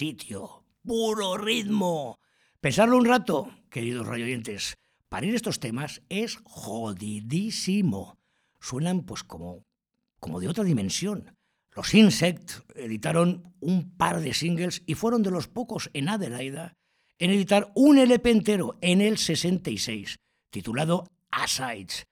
Sitio, 0.00 0.64
puro 0.82 1.36
ritmo. 1.36 2.20
Pensarlo 2.58 2.96
un 2.96 3.04
rato, 3.04 3.50
queridos 3.68 4.06
radioyentes, 4.06 4.78
para 5.10 5.26
ir 5.26 5.34
estos 5.34 5.60
temas 5.60 6.00
es 6.08 6.38
jodidísimo. 6.42 8.18
Suenan 8.60 9.02
pues 9.02 9.24
como, 9.24 9.66
como 10.18 10.40
de 10.40 10.48
otra 10.48 10.64
dimensión. 10.64 11.36
Los 11.76 11.92
Insect 11.92 12.62
editaron 12.74 13.54
un 13.60 13.94
par 13.98 14.20
de 14.20 14.32
singles 14.32 14.82
y 14.86 14.94
fueron 14.94 15.22
de 15.22 15.32
los 15.32 15.48
pocos 15.48 15.90
en 15.92 16.08
Adelaida 16.08 16.78
en 17.18 17.32
editar 17.32 17.70
un 17.74 17.98
LP 17.98 18.30
entero 18.30 18.78
en 18.80 19.02
el 19.02 19.18
66, 19.18 20.16
titulado 20.48 21.10
Asides. 21.30 22.06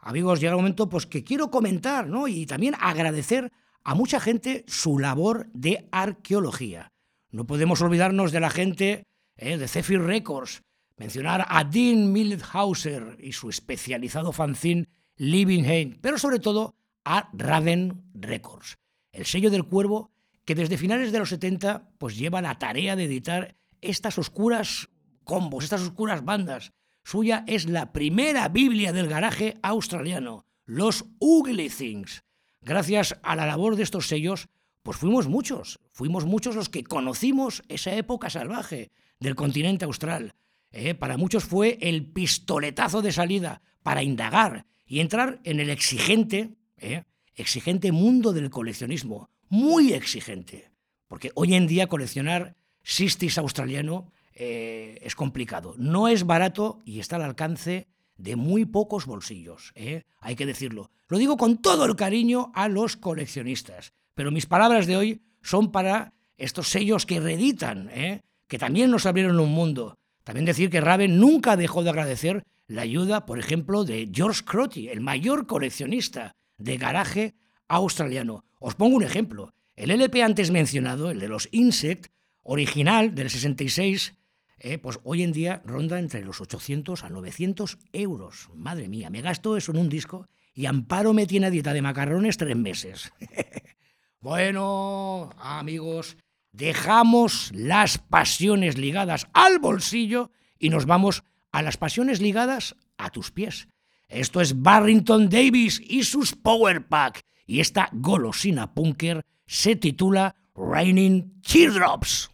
Amigos, 0.00 0.38
llega 0.38 0.52
el 0.52 0.58
momento 0.58 0.86
pues, 0.90 1.06
que 1.06 1.24
quiero 1.24 1.50
comentar 1.50 2.06
¿no? 2.08 2.28
y 2.28 2.44
también 2.44 2.74
agradecer 2.78 3.50
a 3.84 3.94
mucha 3.94 4.20
gente 4.20 4.66
su 4.68 4.98
labor 4.98 5.48
de 5.54 5.88
arqueología. 5.92 6.92
No 7.32 7.46
podemos 7.46 7.80
olvidarnos 7.80 8.30
de 8.30 8.40
la 8.40 8.50
gente 8.50 9.06
eh, 9.36 9.56
de 9.56 9.66
Zephyr 9.66 10.02
Records, 10.02 10.62
mencionar 10.96 11.46
a 11.48 11.64
Dean 11.64 12.12
Mildhauser 12.12 13.16
y 13.18 13.32
su 13.32 13.48
especializado 13.48 14.32
fanzine 14.32 14.88
Living 15.16 15.64
Hain, 15.64 15.98
pero 16.02 16.18
sobre 16.18 16.38
todo 16.38 16.76
a 17.04 17.30
Raven 17.32 18.04
Records, 18.14 18.76
el 19.12 19.24
sello 19.24 19.50
del 19.50 19.64
cuervo 19.64 20.12
que 20.44 20.54
desde 20.54 20.76
finales 20.76 21.10
de 21.10 21.18
los 21.18 21.30
70 21.30 21.90
pues 21.98 22.18
lleva 22.18 22.42
la 22.42 22.58
tarea 22.58 22.96
de 22.96 23.04
editar 23.04 23.56
estas 23.80 24.18
oscuras 24.18 24.90
combos, 25.24 25.64
estas 25.64 25.80
oscuras 25.80 26.24
bandas. 26.24 26.72
Suya 27.02 27.44
es 27.46 27.66
la 27.66 27.92
primera 27.92 28.48
Biblia 28.48 28.92
del 28.92 29.08
garaje 29.08 29.56
australiano, 29.62 30.44
los 30.66 31.06
Ugly 31.18 31.70
Things. 31.70 32.24
Gracias 32.60 33.18
a 33.22 33.34
la 33.34 33.46
labor 33.46 33.76
de 33.76 33.82
estos 33.82 34.06
sellos, 34.06 34.48
pues 34.82 34.96
fuimos 34.96 35.28
muchos, 35.28 35.78
fuimos 35.90 36.24
muchos 36.24 36.56
los 36.56 36.68
que 36.68 36.84
conocimos 36.84 37.62
esa 37.68 37.94
época 37.94 38.30
salvaje 38.30 38.90
del 39.20 39.36
continente 39.36 39.84
austral. 39.84 40.34
Eh, 40.72 40.94
para 40.94 41.16
muchos 41.16 41.44
fue 41.44 41.78
el 41.80 42.06
pistoletazo 42.06 43.02
de 43.02 43.12
salida 43.12 43.62
para 43.82 44.02
indagar 44.02 44.66
y 44.86 45.00
entrar 45.00 45.40
en 45.44 45.60
el 45.60 45.70
exigente, 45.70 46.56
eh, 46.78 47.04
exigente 47.34 47.92
mundo 47.92 48.32
del 48.32 48.50
coleccionismo, 48.50 49.30
muy 49.48 49.92
exigente, 49.92 50.70
porque 51.08 51.30
hoy 51.34 51.54
en 51.54 51.66
día 51.66 51.86
coleccionar 51.86 52.56
Sistis 52.82 53.38
australiano 53.38 54.10
eh, 54.34 54.98
es 55.02 55.14
complicado. 55.14 55.74
No 55.78 56.08
es 56.08 56.24
barato 56.24 56.82
y 56.84 56.98
está 56.98 57.16
al 57.16 57.22
alcance 57.22 57.86
de 58.16 58.34
muy 58.34 58.64
pocos 58.64 59.06
bolsillos, 59.06 59.72
hay 60.20 60.36
que 60.36 60.46
decirlo. 60.46 60.90
Lo 61.08 61.18
digo 61.18 61.36
con 61.36 61.58
todo 61.60 61.84
el 61.84 61.96
cariño 61.96 62.50
a 62.54 62.68
los 62.68 62.96
coleccionistas, 62.96 63.92
pero 64.14 64.30
mis 64.30 64.46
palabras 64.46 64.86
de 64.86 64.96
hoy 64.96 65.22
son 65.42 65.72
para 65.72 66.12
estos 66.36 66.68
sellos 66.68 67.06
que 67.06 67.20
reeditan, 67.20 67.88
¿eh? 67.90 68.22
que 68.48 68.58
también 68.58 68.90
nos 68.90 69.06
abrieron 69.06 69.40
un 69.40 69.50
mundo. 69.50 69.98
También 70.24 70.44
decir 70.44 70.70
que 70.70 70.80
Raven 70.80 71.18
nunca 71.18 71.56
dejó 71.56 71.82
de 71.82 71.90
agradecer 71.90 72.44
la 72.66 72.82
ayuda, 72.82 73.26
por 73.26 73.38
ejemplo, 73.38 73.84
de 73.84 74.10
George 74.12 74.44
Crotty, 74.44 74.88
el 74.88 75.00
mayor 75.00 75.46
coleccionista 75.46 76.34
de 76.58 76.76
garaje 76.76 77.34
australiano. 77.68 78.44
Os 78.60 78.74
pongo 78.74 78.96
un 78.96 79.02
ejemplo. 79.02 79.52
El 79.74 79.90
LP 79.90 80.22
antes 80.22 80.50
mencionado, 80.50 81.10
el 81.10 81.18
de 81.18 81.28
los 81.28 81.48
Insect, 81.52 82.12
original 82.42 83.14
del 83.14 83.30
66, 83.30 84.14
eh, 84.58 84.78
pues 84.78 85.00
hoy 85.02 85.22
en 85.22 85.32
día 85.32 85.62
ronda 85.64 85.98
entre 85.98 86.24
los 86.24 86.40
800 86.40 87.04
a 87.04 87.08
900 87.08 87.78
euros. 87.92 88.48
Madre 88.54 88.88
mía, 88.88 89.10
me 89.10 89.22
gasto 89.22 89.56
eso 89.56 89.72
en 89.72 89.78
un 89.78 89.88
disco 89.88 90.28
y 90.54 90.66
Amparo 90.66 91.12
me 91.14 91.26
tiene 91.26 91.46
a 91.46 91.50
dieta 91.50 91.72
de 91.72 91.82
macarrones 91.82 92.36
tres 92.36 92.56
meses. 92.56 93.12
bueno, 94.22 95.30
amigos, 95.40 96.16
dejamos 96.52 97.50
las 97.52 97.98
pasiones 97.98 98.78
ligadas 98.78 99.26
al 99.32 99.58
bolsillo 99.58 100.30
y 100.60 100.70
nos 100.70 100.86
vamos 100.86 101.24
a 101.50 101.60
las 101.60 101.76
pasiones 101.76 102.20
ligadas 102.20 102.76
a 102.98 103.10
tus 103.10 103.32
pies. 103.32 103.66
Esto 104.08 104.40
es 104.40 104.62
Barrington 104.62 105.28
Davis 105.28 105.82
y 105.84 106.04
sus 106.04 106.36
Power 106.36 106.86
Pack. 106.86 107.24
Y 107.46 107.58
esta 107.58 107.88
golosina 107.92 108.72
punker 108.72 109.26
se 109.44 109.74
titula 109.74 110.36
Raining 110.54 111.42
Teardrops. 111.42 112.30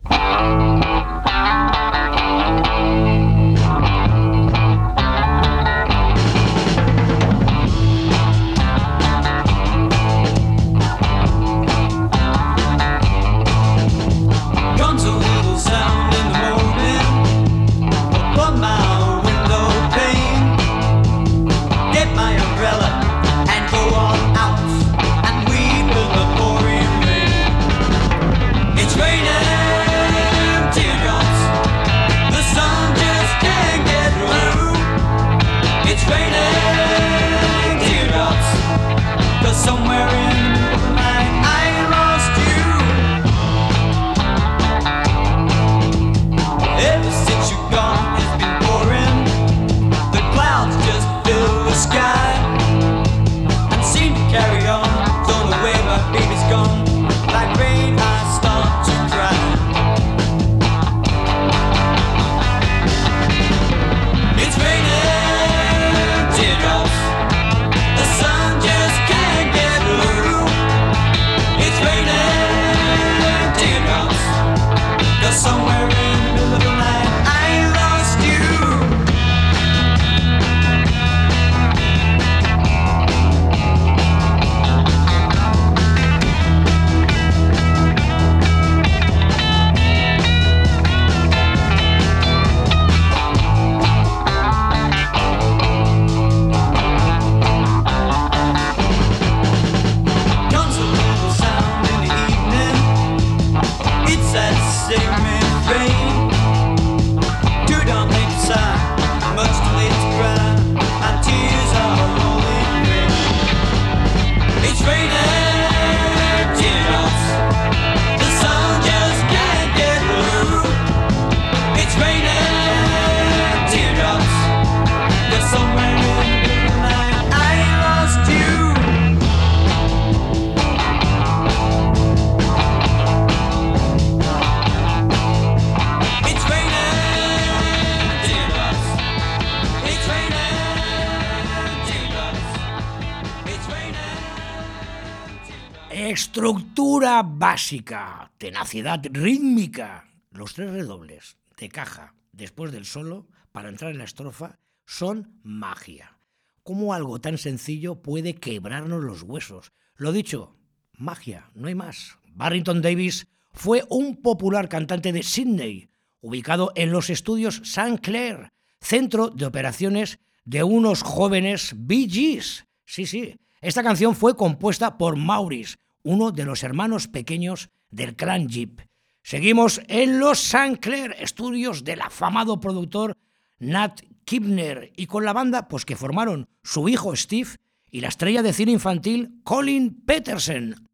Básica, 147.22 148.32
tenacidad 148.38 149.00
rítmica, 149.10 150.08
los 150.30 150.54
tres 150.54 150.70
redobles 150.70 151.36
de 151.56 151.68
caja 151.68 152.14
después 152.32 152.72
del 152.72 152.84
solo 152.84 153.26
para 153.52 153.68
entrar 153.68 153.90
en 153.90 153.98
la 153.98 154.04
estrofa 154.04 154.58
son 154.86 155.38
magia. 155.42 156.18
¿Cómo 156.62 156.94
algo 156.94 157.20
tan 157.20 157.38
sencillo 157.38 158.02
puede 158.02 158.34
quebrarnos 158.34 159.02
los 159.02 159.22
huesos? 159.22 159.72
Lo 159.96 160.12
dicho, 160.12 160.56
magia, 160.92 161.50
no 161.54 161.68
hay 161.68 161.74
más. 161.74 162.18
Barrington 162.34 162.82
Davis 162.82 163.26
fue 163.52 163.84
un 163.88 164.16
popular 164.16 164.68
cantante 164.68 165.12
de 165.12 165.22
Sydney, 165.22 165.88
ubicado 166.20 166.72
en 166.74 166.92
los 166.92 167.10
estudios 167.10 167.60
St. 167.64 167.98
Clair, 168.00 168.52
centro 168.80 169.30
de 169.30 169.46
operaciones 169.46 170.18
de 170.44 170.62
unos 170.62 171.02
jóvenes 171.02 171.74
Bee 171.76 172.08
Gees. 172.08 172.66
Sí, 172.84 173.06
sí, 173.06 173.36
esta 173.60 173.82
canción 173.82 174.14
fue 174.14 174.36
compuesta 174.36 174.96
por 174.98 175.16
Maurice, 175.16 175.76
uno 176.08 176.32
de 176.32 176.46
los 176.46 176.62
hermanos 176.62 177.06
pequeños 177.06 177.68
del 177.90 178.16
clan 178.16 178.48
Jeep. 178.48 178.80
Seguimos 179.22 179.82
en 179.88 180.18
los 180.18 180.40
St. 180.42 180.78
Clair 180.80 181.14
estudios 181.18 181.84
del 181.84 182.00
afamado 182.00 182.60
productor 182.60 183.14
Nat 183.58 184.00
Kibner 184.24 184.90
y 184.96 185.04
con 185.04 185.26
la 185.26 185.34
banda 185.34 185.68
pues 185.68 185.84
que 185.84 185.96
formaron 185.96 186.48
su 186.62 186.88
hijo 186.88 187.14
Steve 187.14 187.50
y 187.90 188.00
la 188.00 188.08
estrella 188.08 188.42
de 188.42 188.54
cine 188.54 188.72
infantil 188.72 189.42
Colin 189.44 190.00
Peterson. 190.06 190.88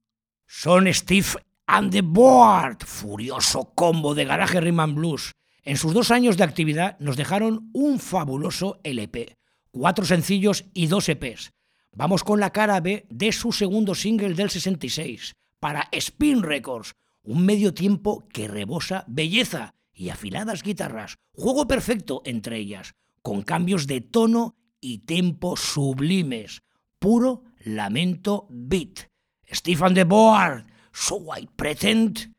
Son 0.48 0.92
Steve 0.92 1.29
and 1.68 1.92
the 1.92 2.03
Board, 2.03 2.79
furioso 2.85 3.72
combo 3.77 4.16
de 4.16 4.24
garaje 4.24 4.61
rhythm 4.61 4.96
blues. 4.96 5.31
En 5.62 5.77
sus 5.77 5.94
dos 5.94 6.11
años 6.11 6.37
de 6.37 6.42
actividad 6.42 6.98
nos 6.98 7.16
dejaron 7.16 7.70
un 7.72 8.00
fabuloso 8.00 8.81
LP, 8.83 9.37
cuatro 9.70 10.05
sencillos 10.05 10.64
y 10.74 10.88
dos 10.88 11.09
EPs. 11.09 11.53
Vamos 11.96 12.24
con 12.24 12.40
la 12.40 12.50
cara 12.50 12.80
B 12.80 13.07
de 13.09 13.30
su 13.30 13.52
segundo 13.52 13.94
single 13.94 14.35
del 14.35 14.50
66, 14.50 15.35
para 15.61 15.88
Spin 15.92 16.42
Records, 16.42 16.94
un 17.22 17.46
medio 17.46 17.72
tiempo 17.72 18.26
que 18.33 18.48
rebosa 18.48 19.04
belleza 19.07 19.74
y 19.92 20.09
afiladas 20.09 20.62
guitarras, 20.62 21.16
juego 21.33 21.68
perfecto 21.68 22.22
entre 22.24 22.59
ellas, 22.59 22.94
con 23.22 23.42
cambios 23.42 23.87
de 23.87 24.00
tono 24.00 24.57
y 24.80 24.98
tempo 24.98 25.57
sublimes, 25.57 26.62
puro 26.98 27.44
lamento 27.61 28.46
beat. 28.50 29.09
Stephen 29.52 29.94
de 29.94 30.04
Board, 30.04 30.66
so 30.92 31.24
I 31.37 31.48
pretend. 31.54 32.35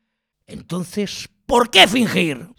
Entonces, 0.46 1.30
¿por 1.46 1.70
qué 1.70 1.88
fingir? 1.88 2.50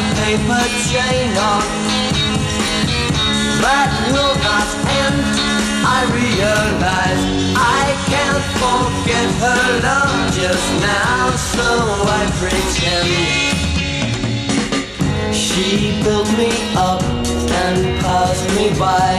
A 0.00 0.14
paper 0.16 0.64
chain 0.88 1.30
on 1.36 1.62
that 3.60 3.90
will 4.12 4.36
not 4.48 4.68
end. 5.00 5.20
I 5.84 6.00
realize 6.20 7.22
I 7.54 7.84
can't 8.08 8.46
forget 8.62 9.28
her 9.44 9.64
love 9.84 10.16
just 10.32 10.68
now, 10.80 11.36
so 11.36 11.68
I 12.18 12.22
pretend. 12.40 13.10
She 15.34 16.00
built 16.02 16.30
me 16.38 16.52
up 16.76 17.02
and 17.62 17.78
passed 18.00 18.48
me 18.56 18.66
by, 18.78 19.12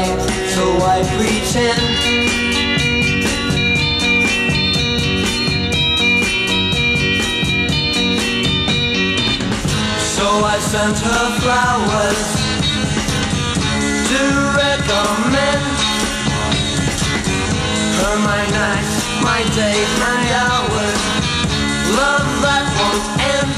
so 0.56 0.64
I 0.96 0.98
pretend. 1.16 2.01
Sent 10.72 11.00
her 11.00 11.28
flowers 11.44 12.24
to 14.08 14.22
recommend 14.56 15.64
her 18.00 18.16
my 18.24 18.44
nights, 18.56 18.96
my 19.20 19.42
day, 19.52 19.84
my 20.00 20.22
hours. 20.48 21.02
Love 22.00 22.28
that 22.48 22.66
won't 22.80 23.04
end, 23.36 23.52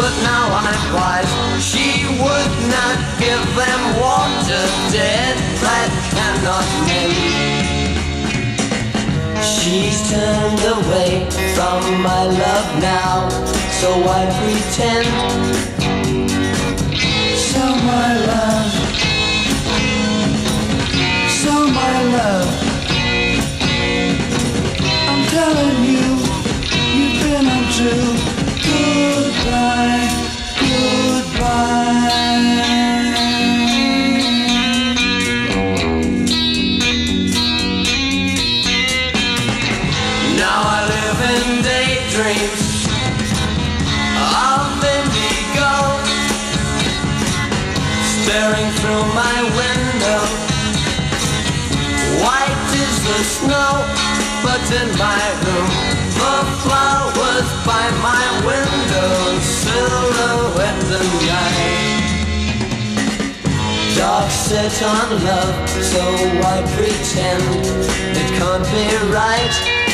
but 0.00 0.14
now 0.24 0.44
I'm 0.64 0.84
wise. 0.96 1.28
She 1.60 2.08
would 2.24 2.54
not 2.72 2.96
give 3.20 3.44
them 3.60 3.80
water 4.00 4.64
dead 4.96 5.36
that 5.60 5.90
cannot 6.16 6.66
mend. 6.88 7.16
She's 9.44 10.08
turned 10.08 10.62
away 10.72 11.28
from 11.52 12.00
my 12.00 12.22
love 12.24 12.68
now, 12.80 13.28
so 13.76 13.92
I 14.08 14.24
pretend. 14.40 15.85
My 17.86 18.12
love, 18.30 18.72
so 21.40 21.52
my 21.68 22.02
love. 22.16 22.50
I'm 25.10 25.22
telling 25.28 25.84
you, 25.84 26.06
you've 26.96 27.22
been 27.22 27.46
untrue. 27.56 28.12
Goodbye. 28.66 29.95
Snow, 53.40 53.84
but 54.42 54.64
in 54.80 54.88
my 54.96 55.22
room, 55.44 55.70
the 56.20 56.36
flowers 56.62 57.48
by 57.68 57.84
my 58.08 58.24
window 58.48 59.38
silhouette 59.40 60.80
the 60.90 61.02
night. 61.30 62.06
Dark 63.96 64.30
set 64.30 64.76
on 64.82 65.08
love, 65.24 65.68
so 65.68 66.04
I 66.52 66.56
pretend 66.76 67.44
it 68.20 68.28
can't 68.38 68.64
be 68.72 68.86
right. 69.12 69.85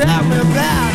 Tell 0.00 0.24
me 0.24 0.36
about 0.38 0.89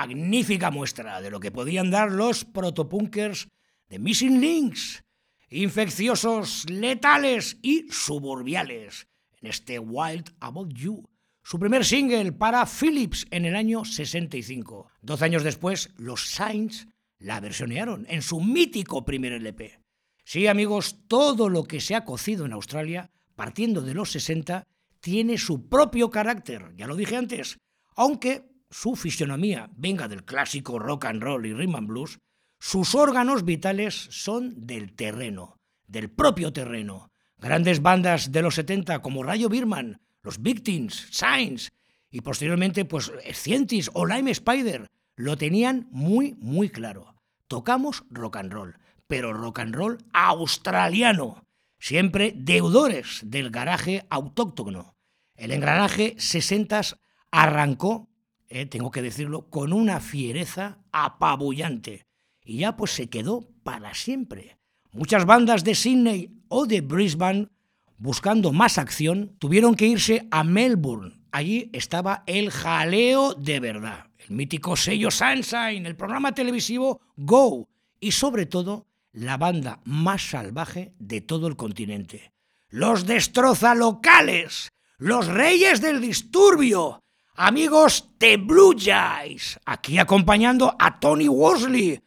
Magnífica 0.00 0.70
muestra 0.70 1.20
de 1.20 1.30
lo 1.30 1.40
que 1.40 1.50
podían 1.50 1.90
dar 1.90 2.10
los 2.10 2.46
protopunkers 2.46 3.48
de 3.86 3.98
Missing 3.98 4.40
Links. 4.40 5.04
Infecciosos, 5.50 6.64
letales 6.70 7.58
y 7.60 7.86
suburbiales. 7.90 9.08
En 9.42 9.50
este 9.50 9.78
Wild 9.78 10.34
About 10.40 10.72
You. 10.72 11.06
Su 11.42 11.58
primer 11.58 11.84
single 11.84 12.32
para 12.32 12.64
Philips 12.64 13.26
en 13.30 13.44
el 13.44 13.54
año 13.54 13.84
65. 13.84 14.88
Doce 15.02 15.24
años 15.26 15.44
después, 15.44 15.90
los 15.98 16.30
Saints 16.30 16.88
la 17.18 17.38
versionearon 17.40 18.06
en 18.08 18.22
su 18.22 18.40
mítico 18.40 19.04
primer 19.04 19.34
LP. 19.34 19.82
Sí, 20.24 20.46
amigos, 20.46 20.96
todo 21.08 21.50
lo 21.50 21.64
que 21.64 21.82
se 21.82 21.94
ha 21.94 22.06
cocido 22.06 22.46
en 22.46 22.54
Australia, 22.54 23.10
partiendo 23.34 23.82
de 23.82 23.92
los 23.92 24.12
60, 24.12 24.66
tiene 25.00 25.36
su 25.36 25.68
propio 25.68 26.08
carácter, 26.08 26.72
ya 26.74 26.86
lo 26.86 26.96
dije 26.96 27.16
antes, 27.16 27.58
aunque 27.96 28.49
su 28.70 28.96
fisionomía 28.96 29.70
venga 29.76 30.08
del 30.08 30.24
clásico 30.24 30.78
rock 30.78 31.06
and 31.06 31.22
roll 31.22 31.46
y 31.46 31.52
rhythm 31.52 31.76
and 31.76 31.88
blues, 31.88 32.18
sus 32.58 32.94
órganos 32.94 33.44
vitales 33.44 34.08
son 34.10 34.66
del 34.66 34.94
terreno, 34.94 35.56
del 35.86 36.10
propio 36.10 36.52
terreno. 36.52 37.10
Grandes 37.38 37.80
bandas 37.80 38.32
de 38.32 38.42
los 38.42 38.54
70 38.56 39.00
como 39.00 39.22
Rayo 39.22 39.48
Birman, 39.48 40.00
los 40.22 40.42
Victims, 40.42 41.08
Signs 41.10 41.72
y 42.10 42.20
posteriormente 42.20 42.84
pues 42.84 43.10
Scientist 43.32 43.88
o 43.94 44.04
Lime 44.04 44.30
Spider 44.32 44.88
lo 45.16 45.36
tenían 45.36 45.88
muy 45.90 46.34
muy 46.38 46.68
claro. 46.68 47.14
Tocamos 47.48 48.04
rock 48.10 48.36
and 48.36 48.52
roll, 48.52 48.76
pero 49.06 49.32
rock 49.32 49.60
and 49.60 49.74
roll 49.74 49.98
australiano, 50.12 51.46
siempre 51.78 52.32
deudores 52.36 53.20
del 53.24 53.50
garaje 53.50 54.04
autóctono. 54.10 54.94
El 55.34 55.52
engranaje 55.52 56.14
60 56.18 56.82
arrancó, 57.30 58.09
eh, 58.50 58.66
tengo 58.66 58.90
que 58.90 59.00
decirlo, 59.00 59.48
con 59.48 59.72
una 59.72 60.00
fiereza 60.00 60.78
apabullante 60.92 62.04
y 62.44 62.58
ya 62.58 62.76
pues 62.76 62.90
se 62.90 63.08
quedó 63.08 63.48
para 63.62 63.94
siempre. 63.94 64.58
Muchas 64.92 65.24
bandas 65.24 65.62
de 65.62 65.76
Sydney 65.76 66.42
o 66.48 66.66
de 66.66 66.80
Brisbane, 66.80 67.48
buscando 67.96 68.52
más 68.52 68.76
acción, 68.76 69.36
tuvieron 69.38 69.76
que 69.76 69.86
irse 69.86 70.26
a 70.32 70.42
Melbourne. 70.42 71.20
Allí 71.30 71.70
estaba 71.72 72.24
el 72.26 72.50
jaleo 72.50 73.34
de 73.34 73.60
verdad, 73.60 74.06
el 74.18 74.34
mítico 74.34 74.74
sello 74.74 75.12
Sunshine, 75.12 75.86
el 75.86 75.94
programa 75.94 76.34
televisivo 76.34 77.00
Go 77.16 77.68
y 78.00 78.10
sobre 78.10 78.46
todo 78.46 78.88
la 79.12 79.36
banda 79.36 79.80
más 79.84 80.22
salvaje 80.28 80.92
de 80.98 81.20
todo 81.20 81.46
el 81.46 81.54
continente. 81.54 82.32
Los 82.68 83.06
destroza 83.06 83.76
locales, 83.76 84.70
los 84.98 85.28
reyes 85.28 85.80
del 85.80 86.00
disturbio, 86.00 87.00
amigos 87.36 88.08
de 88.18 88.36
Blue 88.36 88.74
Jays, 88.78 89.58
aquí 89.64 89.98
acompañando 89.98 90.74
a 90.78 90.98
Tony 90.98 91.28
Worsley. 91.28 92.00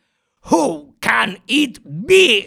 Who 0.51 0.95
can 0.99 1.39
it 1.47 1.80
be? 1.84 2.45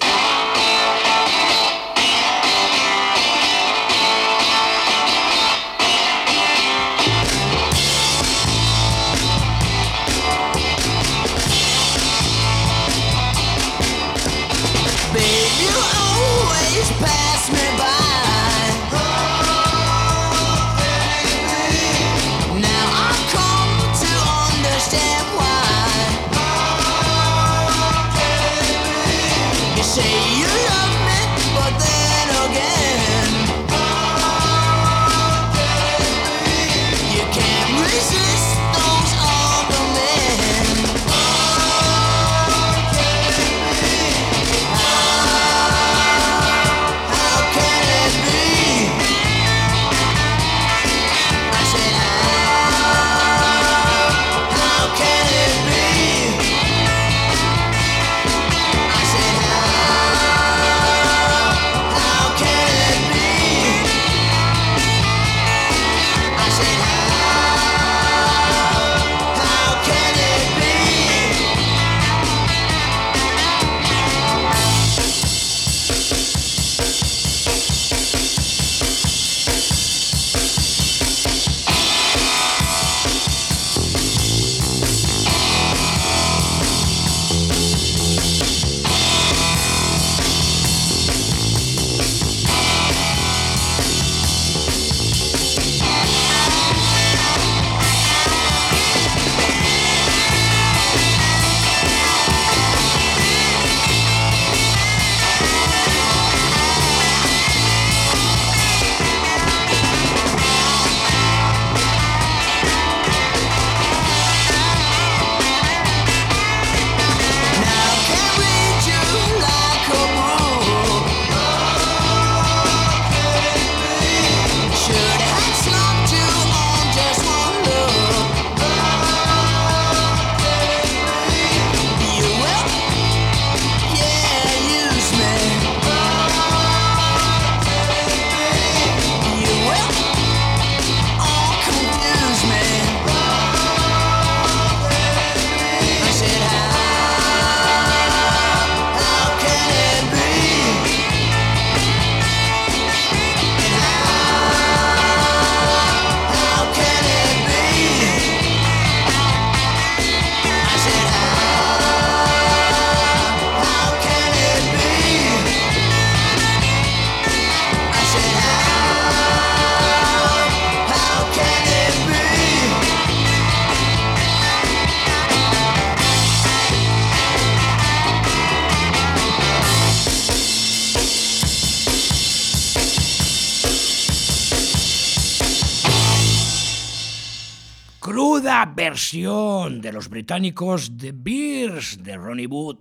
Versión 188.97 189.83
de 189.83 189.93
los 189.93 190.09
británicos 190.09 190.91
The 190.97 191.13
Beers 191.15 192.03
de 192.03 192.17
Ronnie 192.17 192.47
Wood. 192.47 192.79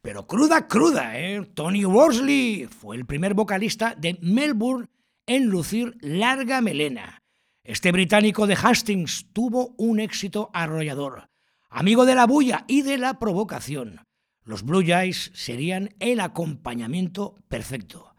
Pero 0.00 0.24
cruda, 0.24 0.68
cruda, 0.68 1.18
¿eh? 1.18 1.50
Tony 1.52 1.84
Worsley 1.84 2.68
fue 2.70 2.94
el 2.94 3.06
primer 3.06 3.34
vocalista 3.34 3.96
de 3.98 4.20
Melbourne 4.22 4.86
en 5.26 5.46
lucir 5.46 5.98
larga 6.00 6.60
melena. 6.60 7.24
Este 7.64 7.90
británico 7.90 8.46
de 8.46 8.54
Hastings 8.54 9.32
tuvo 9.32 9.74
un 9.78 9.98
éxito 9.98 10.48
arrollador, 10.54 11.28
amigo 11.70 12.04
de 12.04 12.14
la 12.14 12.26
bulla 12.28 12.64
y 12.68 12.82
de 12.82 12.96
la 12.96 13.18
provocación. 13.18 14.06
Los 14.44 14.62
Blue 14.62 14.84
Jays 14.86 15.32
serían 15.34 15.96
el 15.98 16.20
acompañamiento 16.20 17.34
perfecto. 17.48 18.14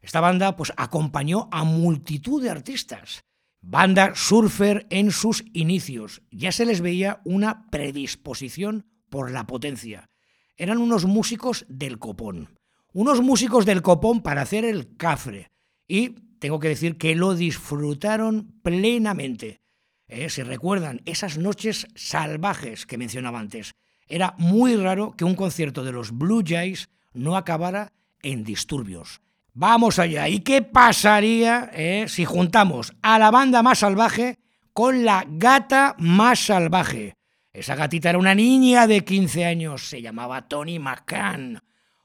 Esta 0.00 0.20
banda 0.20 0.56
pues 0.56 0.72
acompañó 0.78 1.50
a 1.52 1.64
multitud 1.64 2.42
de 2.42 2.48
artistas. 2.48 3.26
Banda 3.70 4.14
surfer 4.14 4.86
en 4.88 5.10
sus 5.10 5.44
inicios. 5.52 6.22
Ya 6.30 6.52
se 6.52 6.64
les 6.64 6.80
veía 6.80 7.20
una 7.26 7.68
predisposición 7.68 8.86
por 9.10 9.30
la 9.30 9.46
potencia. 9.46 10.08
Eran 10.56 10.78
unos 10.78 11.04
músicos 11.04 11.66
del 11.68 11.98
copón. 11.98 12.58
Unos 12.94 13.20
músicos 13.20 13.66
del 13.66 13.82
copón 13.82 14.22
para 14.22 14.40
hacer 14.40 14.64
el 14.64 14.96
cafre. 14.96 15.50
Y 15.86 16.14
tengo 16.38 16.60
que 16.60 16.68
decir 16.68 16.96
que 16.96 17.14
lo 17.14 17.34
disfrutaron 17.34 18.58
plenamente. 18.62 19.60
Eh, 20.06 20.30
Si 20.30 20.42
recuerdan 20.42 21.02
esas 21.04 21.36
noches 21.36 21.88
salvajes 21.94 22.86
que 22.86 22.96
mencionaba 22.96 23.38
antes, 23.38 23.72
era 24.06 24.34
muy 24.38 24.76
raro 24.76 25.14
que 25.14 25.26
un 25.26 25.34
concierto 25.34 25.84
de 25.84 25.92
los 25.92 26.16
Blue 26.16 26.42
Jays 26.42 26.88
no 27.12 27.36
acabara 27.36 27.92
en 28.22 28.44
disturbios. 28.44 29.20
Vamos 29.54 29.98
allá. 29.98 30.28
¿Y 30.28 30.40
qué 30.40 30.62
pasaría 30.62 31.70
eh, 31.72 32.06
si 32.08 32.24
juntamos 32.24 32.92
a 33.02 33.18
la 33.18 33.30
banda 33.30 33.62
más 33.62 33.80
salvaje 33.80 34.38
con 34.72 35.04
la 35.04 35.24
gata 35.28 35.96
más 35.98 36.46
salvaje? 36.46 37.16
Esa 37.52 37.74
gatita 37.74 38.10
era 38.10 38.18
una 38.18 38.34
niña 38.34 38.86
de 38.86 39.04
15 39.04 39.44
años, 39.44 39.88
se 39.88 40.00
llamaba 40.00 40.46
Tony 40.48 40.78
McCann. 40.78 41.60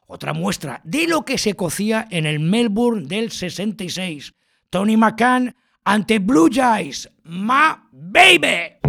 Otra 0.07 0.33
muestra 0.33 0.81
de 0.83 1.07
lo 1.07 1.25
que 1.25 1.37
se 1.37 1.55
cocía 1.55 2.07
en 2.09 2.25
el 2.25 2.39
Melbourne 2.39 3.07
del 3.07 3.31
66. 3.31 4.33
Tony 4.69 4.97
McCann 4.97 5.55
ante 5.83 6.19
Blue 6.19 6.49
Jays. 6.51 7.09
¡Ma 7.23 7.87
baby! 7.91 8.79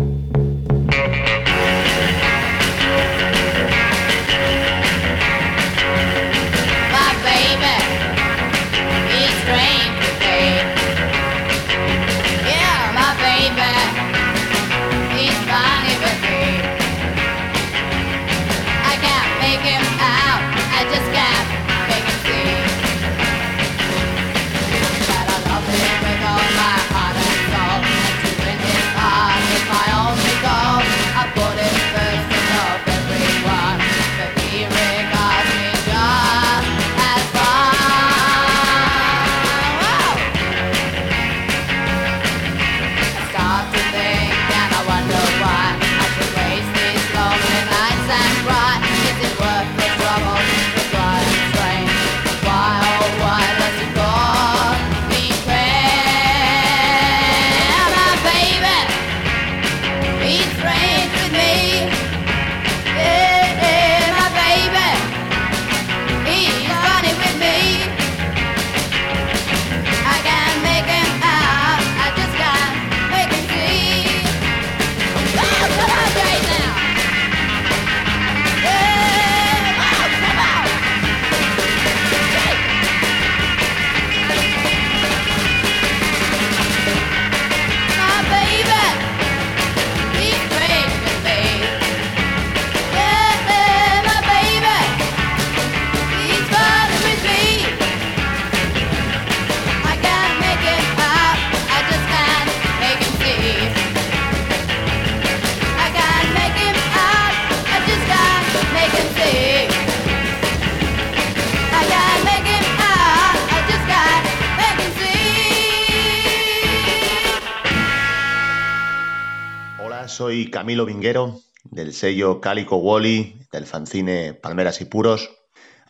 Camilo 120.64 120.86
Vinguero, 120.86 121.42
del 121.64 121.92
sello 121.92 122.40
Cálico 122.40 122.76
Wally, 122.76 123.38
del 123.52 123.66
fanzine 123.66 124.32
Palmeras 124.32 124.80
y 124.80 124.86
Puros. 124.86 125.28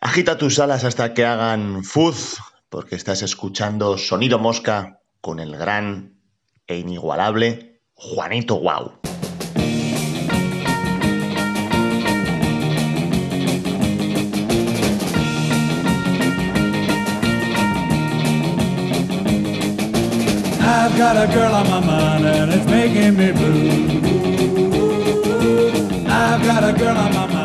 Agita 0.01 0.37
tus 0.37 0.59
alas 0.59 0.83
hasta 0.83 1.13
que 1.13 1.23
hagan 1.23 1.85
fuzz, 1.85 2.39
porque 2.67 2.97
estás 2.97 3.21
escuchando 3.21 3.97
Sonido 3.97 4.37
Mosca 4.37 4.99
con 5.21 5.39
el 5.39 5.55
gran 5.55 6.19
e 6.67 6.77
inigualable 6.77 7.79
Juanito 7.93 8.55
Guau. 8.55 8.99
I've 20.59 20.97
got 20.97 21.15
a 21.15 21.33
girl 21.33 21.53
on 21.53 21.69
my 21.69 21.79
mind 21.79 22.25
and 22.25 22.51
it's 22.51 22.65
making 22.65 23.15
me 23.15 23.31
blue. 23.31 23.94
I've 26.27 26.41
got 26.43 26.63
a 26.63 26.73
girl 26.73 26.97
on 26.97 27.13
my 27.13 27.27
mind 27.27 27.44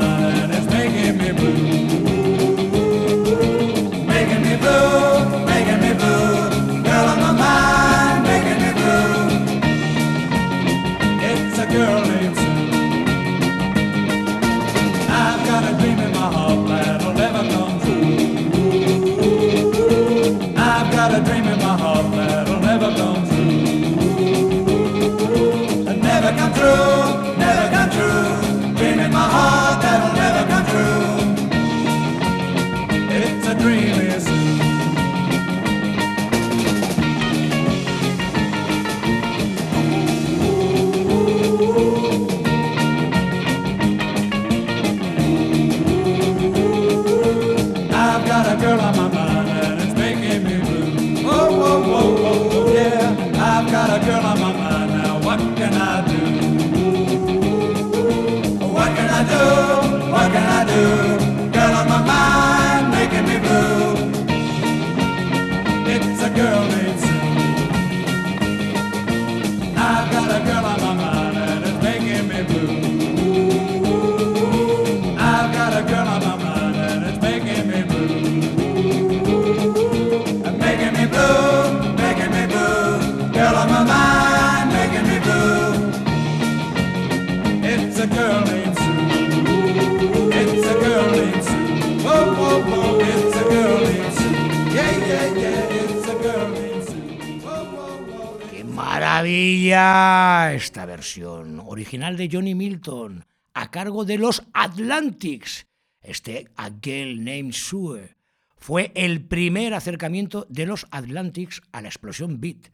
esta 100.53 100.85
versión 100.85 101.61
original 101.61 102.16
de 102.16 102.28
Johnny 102.31 102.55
Milton 102.55 103.24
a 103.55 103.70
cargo 103.70 104.05
de 104.05 104.18
los 104.18 104.43
Atlantics. 104.53 105.66
Este 106.03 106.49
A 106.57 106.70
Girl 106.83 107.24
Named 107.24 107.53
Sue 107.53 108.16
fue 108.57 108.93
el 108.95 109.24
primer 109.24 109.72
acercamiento 109.74 110.47
de 110.51 110.66
los 110.66 110.87
Atlantics 110.91 111.62
a 111.72 111.81
la 111.81 111.89
explosión 111.89 112.41
beat. 112.41 112.72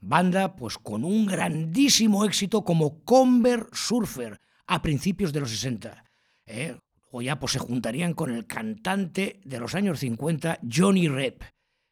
Banda 0.00 0.56
pues 0.56 0.78
con 0.78 1.04
un 1.04 1.26
grandísimo 1.26 2.24
éxito 2.24 2.64
como 2.64 3.04
Conver 3.04 3.66
Surfer 3.72 4.40
a 4.66 4.82
principios 4.82 5.32
de 5.32 5.40
los 5.40 5.50
60. 5.50 6.04
¿eh? 6.46 6.76
O 7.10 7.22
ya 7.22 7.38
pues 7.38 7.52
se 7.52 7.58
juntarían 7.58 8.14
con 8.14 8.34
el 8.34 8.46
cantante 8.46 9.40
de 9.44 9.60
los 9.60 9.74
años 9.74 10.00
50 10.00 10.58
Johnny 10.68 11.08
Rep. 11.08 11.42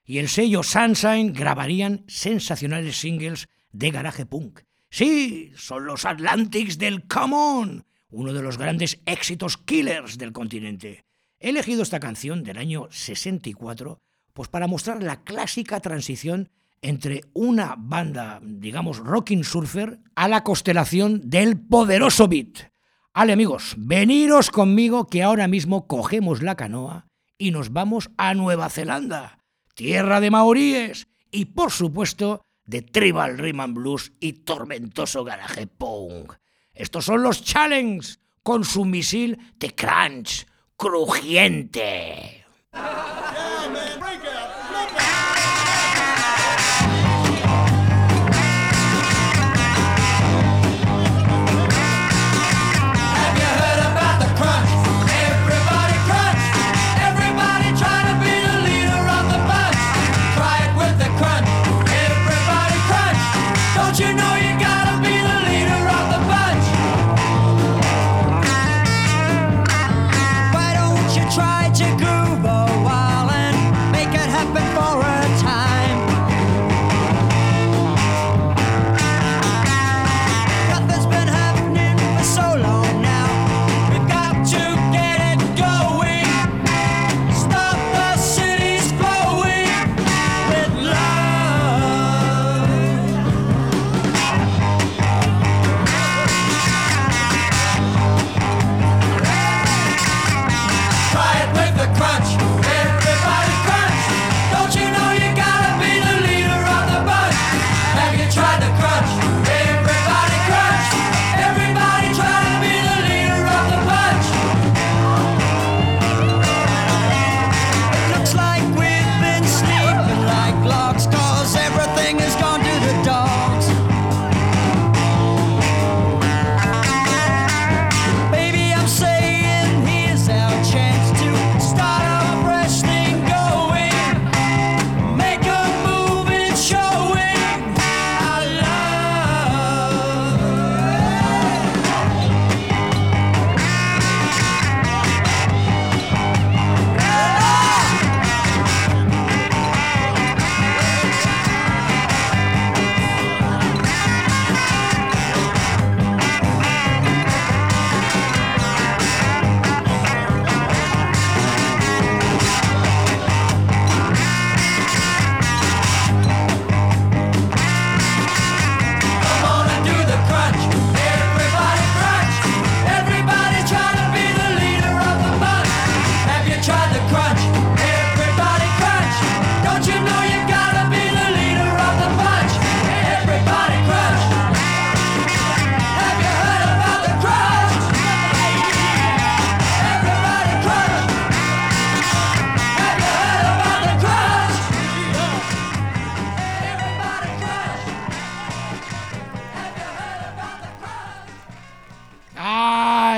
Y 0.05 0.19
el 0.19 0.29
sello 0.29 0.63
Sunshine 0.63 1.33
grabarían 1.33 2.05
sensacionales 2.09 2.97
singles 2.97 3.49
de 3.79 3.91
garaje 3.91 4.27
punk. 4.27 4.61
Sí, 4.91 5.53
son 5.57 5.87
los 5.87 6.05
Atlantics 6.05 6.79
del 6.79 7.07
Come 7.07 7.35
On, 7.35 7.87
uno 8.09 8.33
de 8.33 8.43
los 8.43 8.59
grandes 8.59 9.01
éxitos 9.05 9.59
killers 9.59 10.19
del 10.19 10.33
continente. 10.33 11.05
He 11.39 11.51
elegido 11.51 11.83
esta 11.83 12.01
canción 12.01 12.43
del 12.43 12.59
año 12.59 12.89
64 12.91 14.01
pues 14.33 14.49
para 14.49 14.67
mostrar 14.67 15.03
la 15.03 15.25
clásica 15.25 15.81
transición 15.81 16.51
entre 16.83 17.23
una 17.33 17.75
banda, 17.79 18.39
digamos, 18.43 18.99
rocking 18.99 19.45
surfer 19.45 19.99
a 20.15 20.29
la 20.29 20.45
constelación 20.45 21.23
del 21.25 21.59
poderoso 21.59 22.29
beat. 22.29 22.71
Ale 23.15 23.33
amigos, 23.33 23.75
veniros 23.79 24.51
conmigo 24.51 25.07
que 25.07 25.23
ahora 25.23 25.49
mismo 25.49 25.87
cogemos 25.87 26.43
la 26.43 26.55
canoa 26.55 27.09
y 27.39 27.51
nos 27.51 27.73
vamos 27.73 28.11
a 28.19 28.35
Nueva 28.35 28.69
Zelanda, 28.69 29.39
tierra 29.75 30.21
de 30.21 30.31
maoríes 30.31 31.09
y 31.31 31.47
por 31.47 31.73
supuesto 31.73 32.46
de 32.67 32.83
tribal 32.83 33.39
rhythm 33.39 33.75
blues 33.75 34.13
y 34.21 34.33
tormentoso 34.45 35.25
garaje 35.25 35.67
punk. 35.67 36.35
Estos 36.73 37.07
son 37.07 37.23
los 37.23 37.43
Challenge 37.43 38.19
con 38.43 38.65
su 38.65 38.85
misil 38.85 39.39
de 39.57 39.75
crunch 39.75 40.47
crujiente. 40.77 42.45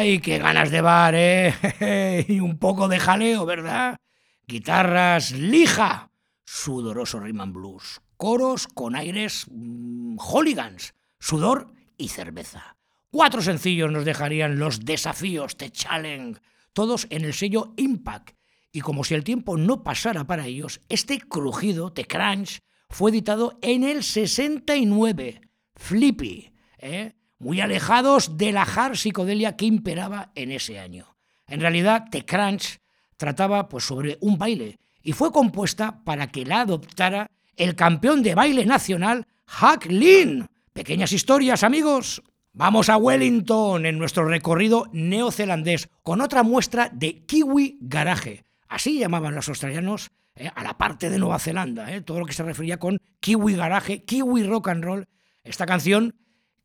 ¡Ay, 0.09 0.21
qué 0.21 0.39
ganas 0.39 0.71
de 0.71 0.81
bar, 0.81 1.15
eh! 1.15 2.25
y 2.31 2.41
un 2.41 2.57
poco 2.57 2.89
de 2.89 2.99
jaleo, 2.99 3.45
¿verdad? 3.45 3.99
Guitarras 4.47 5.33
lija, 5.33 6.11
sudoroso 6.47 7.21
rhythm 7.21 7.43
and 7.43 7.53
blues, 7.53 8.01
coros 8.17 8.69
con 8.69 8.97
aires 8.97 9.45
mm, 9.51 10.17
hooligans, 10.17 10.95
sudor 11.21 11.75
y 11.99 12.09
cerveza. 12.09 12.79
Cuatro 13.11 13.43
sencillos 13.43 13.93
nos 13.93 14.07
dejarían 14.07 14.59
los 14.59 14.87
desafíos 14.87 15.59
de 15.59 15.73
Challenge, 15.73 16.41
todos 16.73 17.07
en 17.11 17.27
el 17.27 17.35
sello 17.35 17.75
Impact. 17.77 18.31
Y 18.73 18.81
como 18.81 19.05
si 19.05 19.13
el 19.13 19.25
tiempo 19.25 19.59
no 19.59 19.83
pasara 19.83 20.27
para 20.27 20.47
ellos, 20.47 20.81
este 20.89 21.19
crujido 21.19 21.91
de 21.91 22.07
crunch 22.07 22.63
fue 22.89 23.11
editado 23.11 23.59
en 23.61 23.85
el 23.85 24.03
69. 24.03 25.43
Flippy, 25.77 26.55
¿eh? 26.79 27.18
Muy 27.39 27.61
alejados 27.61 28.37
de 28.37 28.53
la 28.53 28.63
hard 28.63 28.97
psicodelia 28.97 29.57
que 29.57 29.67
imperaba 29.67 30.33
en 30.35 30.51
ese 30.51 30.79
año. 30.79 31.17
En 31.47 31.61
realidad, 31.61 32.07
The 32.11 32.25
Crunch 32.25 32.79
trataba 33.17 33.69
pues, 33.69 33.85
sobre 33.85 34.19
un 34.21 34.39
baile 34.39 34.79
y 35.03 35.13
fue 35.13 35.33
compuesta 35.33 36.03
para 36.05 36.29
que 36.29 36.45
la 36.45 36.61
adoptara 36.61 37.31
el 37.57 37.75
campeón 37.75 38.23
de 38.23 38.35
baile 38.35 38.65
nacional, 38.67 39.27
Huck 39.61 39.87
Lin. 39.87 40.47
Pequeñas 40.73 41.13
historias, 41.13 41.65
amigos. 41.65 42.23
Vamos 42.53 42.89
a 42.89 42.97
Wellington 42.97 43.87
en 43.87 43.99
nuestro 43.99 44.25
recorrido 44.27 44.87
neozelandés 44.93 45.89
con 46.03 46.21
otra 46.21 46.43
muestra 46.43 46.89
de 46.93 47.25
Kiwi 47.27 47.79
Garage. 47.81 48.45
Así 48.69 48.99
llamaban 48.99 49.35
los 49.35 49.49
australianos 49.49 50.11
eh, 50.37 50.51
a 50.55 50.63
la 50.63 50.79
parte 50.79 51.11
de 51.11 51.19
Nueva 51.19 51.39
Zelanda, 51.39 51.93
eh, 51.93 52.01
todo 52.01 52.21
lo 52.21 52.27
que 52.27 52.33
se 52.33 52.43
refería 52.43 52.79
con 52.79 52.99
Kiwi 53.21 53.55
Garage, 53.55 54.05
Kiwi 54.05 54.45
Rock 54.45 54.69
and 54.69 54.85
Roll. 54.85 55.09
Esta 55.43 55.67
canción 55.67 56.15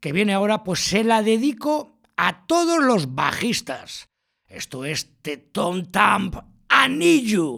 que 0.03 0.11
viene 0.11 0.33
ahora, 0.33 0.65
pues 0.65 0.81
se 0.81 1.05
la 1.05 1.23
dedico 1.23 1.97
a 2.17 2.45
todos 2.45 2.83
los 2.83 3.15
bajistas. 3.15 4.09
Esto 4.45 4.83
es 4.83 5.21
The 5.21 5.37
Tom 5.37 5.85
Tamp 5.91 6.35
Anillo. 6.67 7.57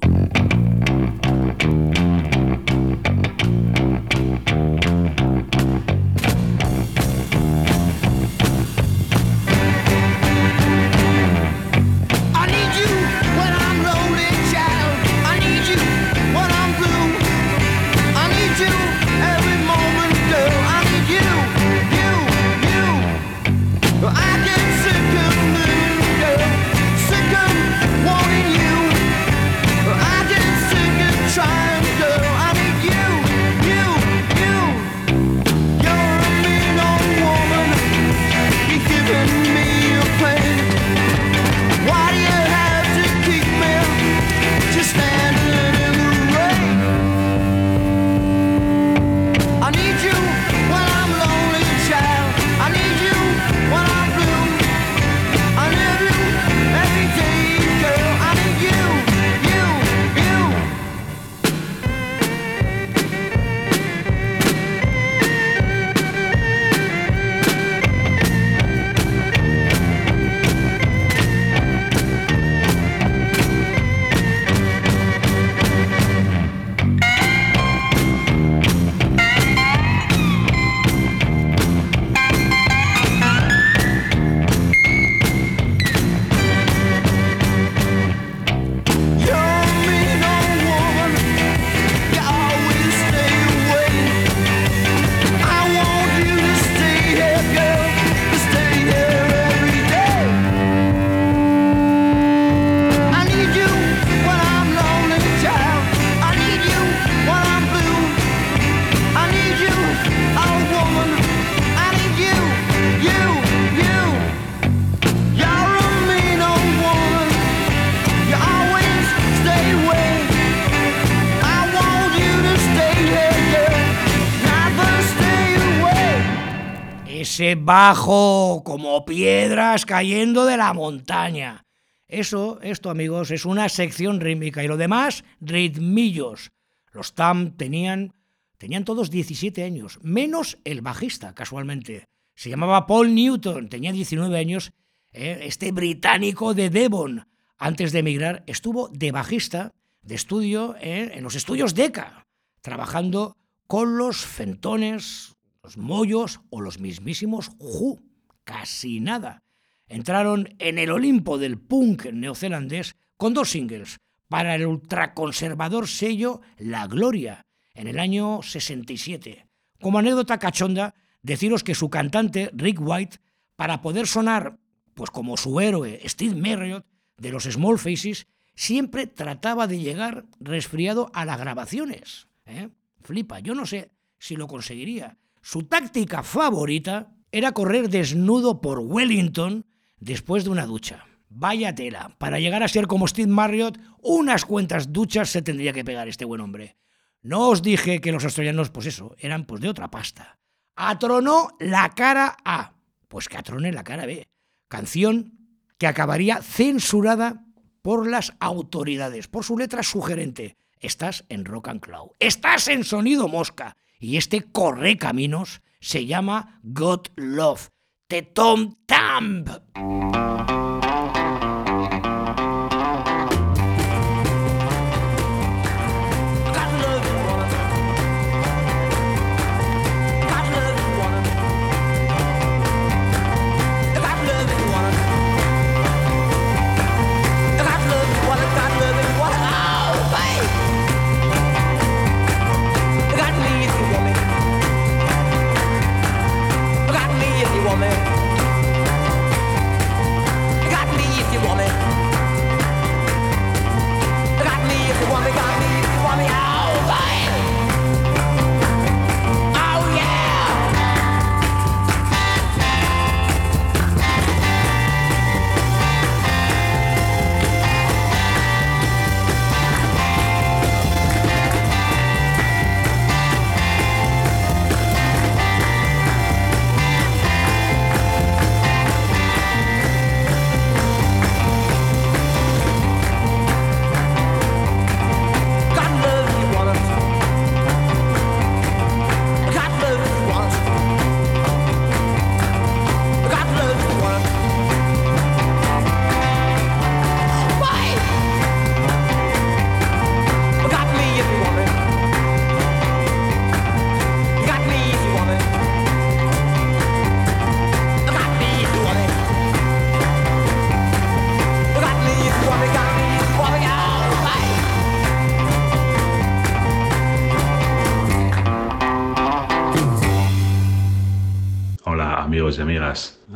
Bajo 127.65 128.63
como 128.63 129.05
piedras 129.05 129.85
cayendo 129.85 130.45
de 130.45 130.57
la 130.57 130.73
montaña. 130.73 131.65
Eso, 132.07 132.59
esto 132.61 132.91
amigos, 132.91 133.31
es 133.31 133.45
una 133.45 133.67
sección 133.69 134.19
rítmica 134.21 134.63
y 134.63 134.67
lo 134.67 134.77
demás, 134.77 135.23
ritmillos. 135.41 136.51
Los 136.91 137.15
Tam 137.15 137.57
tenían, 137.57 138.13
tenían 138.59 138.85
todos 138.85 139.09
17 139.09 139.63
años, 139.63 139.99
menos 140.03 140.59
el 140.63 140.81
bajista, 140.81 141.33
casualmente. 141.33 142.05
Se 142.35 142.51
llamaba 142.51 142.85
Paul 142.85 143.15
Newton, 143.15 143.67
tenía 143.67 143.91
19 143.91 144.37
años. 144.37 144.71
eh, 145.11 145.39
este 145.43 145.71
británico 145.71 146.53
de 146.53 146.69
Devon, 146.69 147.27
antes 147.57 147.91
de 147.91 147.99
emigrar, 147.99 148.43
estuvo 148.45 148.89
de 148.89 149.11
bajista 149.11 149.73
de 150.03 150.13
estudio 150.13 150.75
en 150.79 151.23
los 151.23 151.33
estudios 151.33 151.73
DECA, 151.73 152.27
trabajando 152.61 153.37
con 153.65 153.97
los 153.97 154.17
fentones, 154.17 155.34
los 155.65 155.77
mollos 155.77 156.41
o 156.51 156.61
los 156.61 156.79
mismísimos 156.79 157.49
Who. 157.57 157.99
Casi 158.43 158.99
nada. 158.99 159.41
Entraron 159.87 160.53
en 160.59 160.77
el 160.77 160.91
Olimpo 160.91 161.39
del 161.39 161.57
punk 161.57 162.05
neozelandés 162.05 162.95
con 163.17 163.33
dos 163.33 163.49
singles 163.49 163.97
para 164.27 164.53
el 164.53 164.67
ultraconservador 164.67 165.87
sello 165.87 166.41
La 166.59 166.85
Gloria 166.85 167.47
en 167.73 167.87
el 167.87 167.97
año 167.97 168.43
67. 168.43 169.47
Como 169.81 169.97
anécdota 169.97 170.37
cachonda, 170.37 170.93
deciros 171.23 171.63
que 171.63 171.73
su 171.73 171.89
cantante, 171.89 172.51
Rick 172.53 172.79
White, 172.79 173.17
para 173.55 173.81
poder 173.81 174.05
sonar 174.05 174.59
pues 174.93 175.09
como 175.09 175.35
su 175.35 175.59
héroe, 175.59 175.99
Steve 176.05 176.35
Marriott, 176.35 176.85
de 177.17 177.31
los 177.31 177.45
Small 177.45 177.79
Faces, 177.79 178.27
siempre 178.53 179.07
trataba 179.07 179.65
de 179.65 179.79
llegar 179.79 180.25
resfriado 180.39 181.09
a 181.13 181.25
las 181.25 181.39
grabaciones. 181.39 182.27
¿eh? 182.45 182.69
Flipa, 183.01 183.39
yo 183.39 183.55
no 183.55 183.65
sé 183.65 183.89
si 184.19 184.35
lo 184.35 184.47
conseguiría. 184.47 185.17
Su 185.45 185.61
táctica 185.67 186.23
favorita 186.23 187.13
era 187.31 187.51
correr 187.51 187.87
desnudo 187.87 188.61
por 188.61 188.79
Wellington 188.79 189.67
después 189.99 190.43
de 190.43 190.49
una 190.49 190.65
ducha. 190.65 191.05
Vaya 191.29 191.75
tela, 191.75 192.15
para 192.17 192.39
llegar 192.39 192.63
a 192.63 192.67
ser 192.67 192.87
como 192.87 193.07
Steve 193.07 193.31
Marriott, 193.31 193.77
unas 194.01 194.43
cuantas 194.43 194.91
duchas 194.91 195.29
se 195.29 195.43
tendría 195.43 195.71
que 195.71 195.85
pegar 195.85 196.07
este 196.07 196.25
buen 196.25 196.41
hombre. 196.41 196.77
No 197.21 197.49
os 197.49 197.61
dije 197.61 198.01
que 198.01 198.11
los 198.11 198.23
australianos, 198.23 198.71
pues 198.71 198.87
eso, 198.87 199.15
eran 199.19 199.45
pues 199.45 199.61
de 199.61 199.69
otra 199.69 199.91
pasta. 199.91 200.39
Atronó 200.75 201.49
la 201.59 201.89
cara 201.89 202.37
A, 202.43 202.73
pues 203.07 203.29
que 203.29 203.37
atrone 203.37 203.71
la 203.71 203.83
cara 203.83 204.07
B. 204.07 204.27
Canción 204.67 205.37
que 205.77 205.85
acabaría 205.85 206.41
censurada 206.41 207.45
por 207.83 208.09
las 208.09 208.33
autoridades, 208.39 209.27
por 209.27 209.43
su 209.43 209.59
letra 209.59 209.83
sugerente. 209.83 210.57
Estás 210.79 211.23
en 211.29 211.45
Rock 211.45 211.67
and 211.67 211.81
Cloud, 211.81 212.13
estás 212.19 212.67
en 212.67 212.83
Sonido 212.83 213.27
Mosca, 213.27 213.77
y 214.05 214.17
este 214.17 214.43
corre 214.43 214.97
caminos 214.99 215.63
se 215.79 216.05
llama 216.05 216.59
God 216.61 217.07
Love, 217.15 217.69
de 218.07 218.21
Tom. 218.21 218.75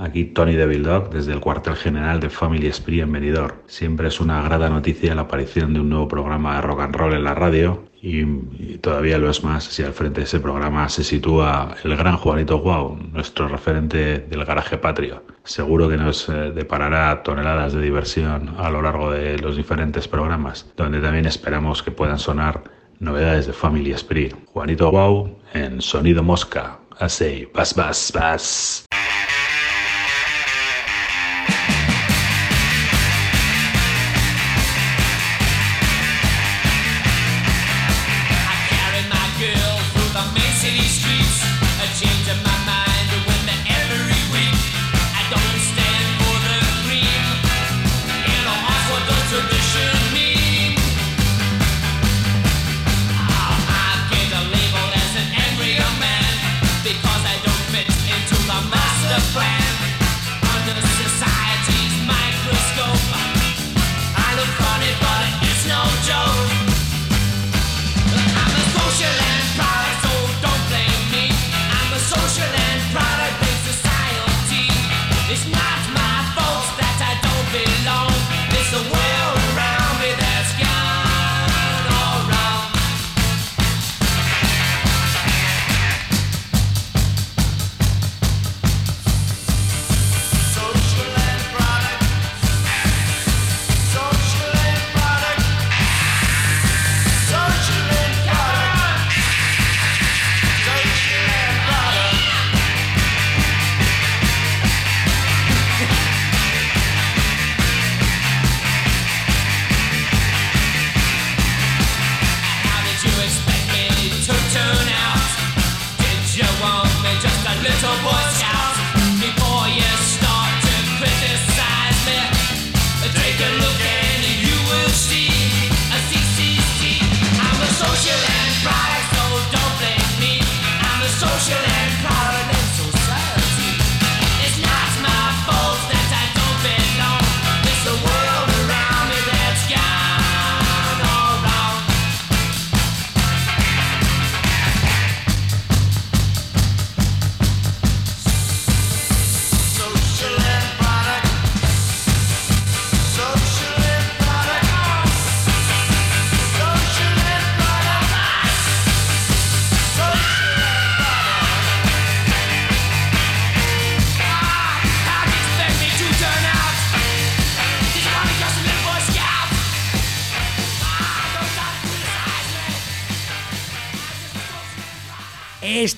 Aquí 0.10 0.26
Tony 0.26 0.56
Devil 0.56 0.84
Dog 0.84 1.12
desde 1.12 1.34
el 1.34 1.40
cuartel 1.40 1.76
general 1.76 2.20
de 2.20 2.30
Family 2.30 2.72
Spree 2.72 3.02
en 3.02 3.12
Benidorm. 3.12 3.56
Siempre 3.68 4.08
es 4.08 4.20
una 4.20 4.42
grata 4.42 4.70
noticia 4.70 5.16
la 5.16 5.22
aparición 5.22 5.74
de 5.74 5.80
un 5.80 5.90
nuevo 5.90 6.08
programa 6.08 6.56
de 6.56 6.62
rock 6.62 6.82
and 6.82 6.96
roll 6.96 7.14
en 7.14 7.24
la 7.24 7.36
radio 7.36 7.86
y, 8.02 8.26
todavía 8.78 9.18
lo 9.18 9.30
es 9.30 9.44
más 9.44 9.66
si 9.66 9.84
al 9.84 9.94
frente 9.94 10.22
de 10.22 10.26
ese 10.26 10.40
programa 10.40 10.90
se 10.90 11.04
sitúa 11.04 11.76
el 11.84 11.96
gran 11.96 12.18
Juanito 12.18 12.58
Guau, 12.60 12.98
nuestro 13.12 13.48
referente 13.48 14.20
del 14.20 14.46
garaje 14.46 14.78
patrio. 14.78 15.24
Seguro 15.44 15.90
que 15.90 15.98
nos 15.98 16.28
eh, 16.30 16.52
deparará 16.56 17.22
toneladas 17.24 17.74
de 17.74 17.82
diversión 17.82 18.56
a 18.58 18.70
lo 18.70 18.82
largo 18.82 19.12
de 19.12 19.38
los 19.38 19.58
diferentes 19.58 20.08
programas, 20.08 20.72
donde 20.76 21.02
también 21.02 21.26
esperamos 21.26 21.84
que 21.84 21.92
puedan 21.92 22.20
sonar 22.20 22.64
novedades 23.00 23.48
de 23.48 23.54
Family 23.54 23.96
Spree. 23.98 24.34
Juanito 24.48 24.90
Guau 24.90 25.38
en 25.54 25.82
Sonido 25.82 26.24
Mosca. 26.24 26.80
Así, 27.00 27.48
vas, 27.54 27.76
vas, 27.76 28.12
vas. 28.14 28.89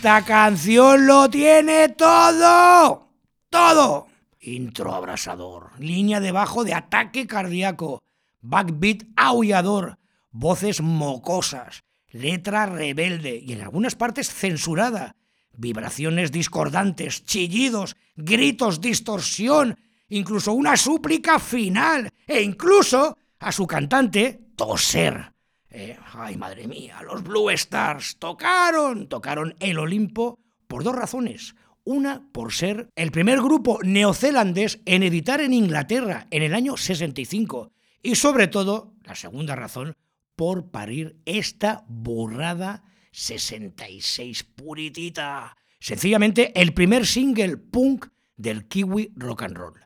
Esta 0.01 0.25
canción 0.25 1.05
lo 1.05 1.29
tiene 1.29 1.89
todo. 1.89 3.07
Todo. 3.51 4.07
Intro 4.39 4.95
abrasador, 4.95 5.73
línea 5.77 6.19
de 6.19 6.31
bajo 6.31 6.63
de 6.63 6.73
ataque 6.73 7.27
cardíaco, 7.27 8.01
backbeat 8.41 9.03
aullador, 9.15 9.99
voces 10.31 10.81
mocosas, 10.81 11.83
letra 12.09 12.65
rebelde 12.65 13.43
y 13.45 13.53
en 13.53 13.61
algunas 13.61 13.93
partes 13.93 14.33
censurada, 14.33 15.17
vibraciones 15.55 16.31
discordantes, 16.31 17.23
chillidos, 17.23 17.95
gritos, 18.15 18.81
distorsión, 18.81 19.77
incluso 20.09 20.53
una 20.53 20.77
súplica 20.77 21.37
final 21.37 22.09
e 22.25 22.41
incluso 22.41 23.15
a 23.37 23.51
su 23.51 23.67
cantante 23.67 24.47
toser. 24.55 25.30
Eh, 25.71 25.97
ay, 26.13 26.35
madre 26.35 26.67
mía, 26.67 27.01
los 27.01 27.23
Blue 27.23 27.49
Stars 27.49 28.17
tocaron, 28.19 29.07
tocaron 29.07 29.55
el 29.59 29.79
Olimpo 29.79 30.37
por 30.67 30.83
dos 30.83 30.95
razones. 30.95 31.55
Una, 31.83 32.27
por 32.31 32.53
ser 32.53 32.89
el 32.95 33.11
primer 33.11 33.39
grupo 33.39 33.79
neozelandés 33.81 34.81
en 34.85 35.01
editar 35.01 35.41
en 35.41 35.53
Inglaterra 35.53 36.27
en 36.29 36.43
el 36.43 36.53
año 36.53 36.77
65. 36.77 37.71
Y 38.03 38.15
sobre 38.15 38.47
todo, 38.47 38.93
la 39.03 39.15
segunda 39.15 39.55
razón, 39.55 39.95
por 40.35 40.71
parir 40.71 41.21
esta 41.25 41.85
burrada 41.87 42.83
66 43.11 44.43
puritita. 44.43 45.55
Sencillamente 45.79 46.51
el 46.59 46.73
primer 46.73 47.05
single 47.05 47.57
punk 47.57 48.07
del 48.35 48.67
kiwi 48.67 49.13
rock 49.15 49.43
and 49.43 49.57
roll. 49.57 49.79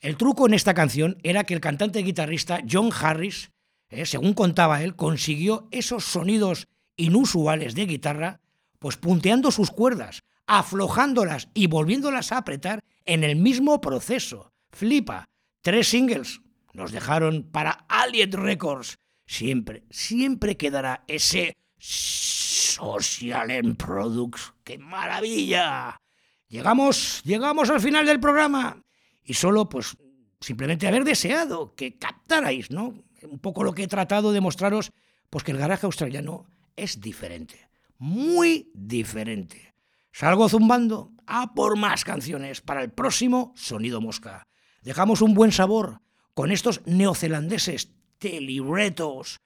El 0.00 0.16
truco 0.16 0.46
en 0.46 0.54
esta 0.54 0.74
canción 0.74 1.18
era 1.22 1.44
que 1.44 1.54
el 1.54 1.60
cantante 1.60 2.00
y 2.00 2.04
guitarrista 2.04 2.60
John 2.68 2.90
Harris, 2.92 3.50
eh, 3.92 4.06
según 4.06 4.32
contaba 4.32 4.82
él, 4.82 4.96
consiguió 4.96 5.68
esos 5.70 6.04
sonidos 6.04 6.66
inusuales 6.96 7.74
de 7.74 7.84
guitarra, 7.84 8.40
pues 8.78 8.96
punteando 8.96 9.50
sus 9.50 9.70
cuerdas, 9.70 10.22
aflojándolas 10.46 11.48
y 11.52 11.66
volviéndolas 11.66 12.32
a 12.32 12.38
apretar 12.38 12.82
en 13.04 13.22
el 13.22 13.36
mismo 13.36 13.80
proceso. 13.80 14.50
Flipa. 14.70 15.28
Tres 15.60 15.88
singles 15.88 16.40
nos 16.72 16.90
dejaron 16.90 17.50
para 17.52 17.84
Alien 17.88 18.32
Records. 18.32 18.98
Siempre, 19.26 19.84
siempre 19.90 20.56
quedará 20.56 21.04
ese 21.06 21.56
Social 21.78 23.50
End 23.50 23.76
Products. 23.76 24.54
¡Qué 24.64 24.78
maravilla! 24.78 26.00
Llegamos, 26.48 27.22
llegamos 27.24 27.68
al 27.68 27.80
final 27.80 28.06
del 28.06 28.20
programa 28.20 28.82
y 29.22 29.34
solo 29.34 29.68
pues 29.68 29.96
simplemente 30.40 30.88
haber 30.88 31.04
deseado 31.04 31.74
que 31.74 31.98
captarais, 31.98 32.70
¿no? 32.70 32.94
Un 33.30 33.38
poco 33.38 33.64
lo 33.64 33.72
que 33.72 33.84
he 33.84 33.88
tratado 33.88 34.32
de 34.32 34.40
mostraros, 34.40 34.92
pues 35.30 35.44
que 35.44 35.52
el 35.52 35.58
garaje 35.58 35.86
australiano 35.86 36.46
es 36.76 37.00
diferente, 37.00 37.68
muy 37.98 38.70
diferente. 38.74 39.74
Salgo 40.12 40.48
zumbando 40.48 41.12
a 41.26 41.54
por 41.54 41.76
más 41.76 42.04
canciones 42.04 42.60
para 42.60 42.82
el 42.82 42.90
próximo 42.90 43.52
Sonido 43.56 44.00
Mosca. 44.00 44.46
Dejamos 44.82 45.22
un 45.22 45.34
buen 45.34 45.52
sabor 45.52 46.00
con 46.34 46.50
estos 46.50 46.82
neozelandeses 46.84 47.92
teliretos, 48.18 49.38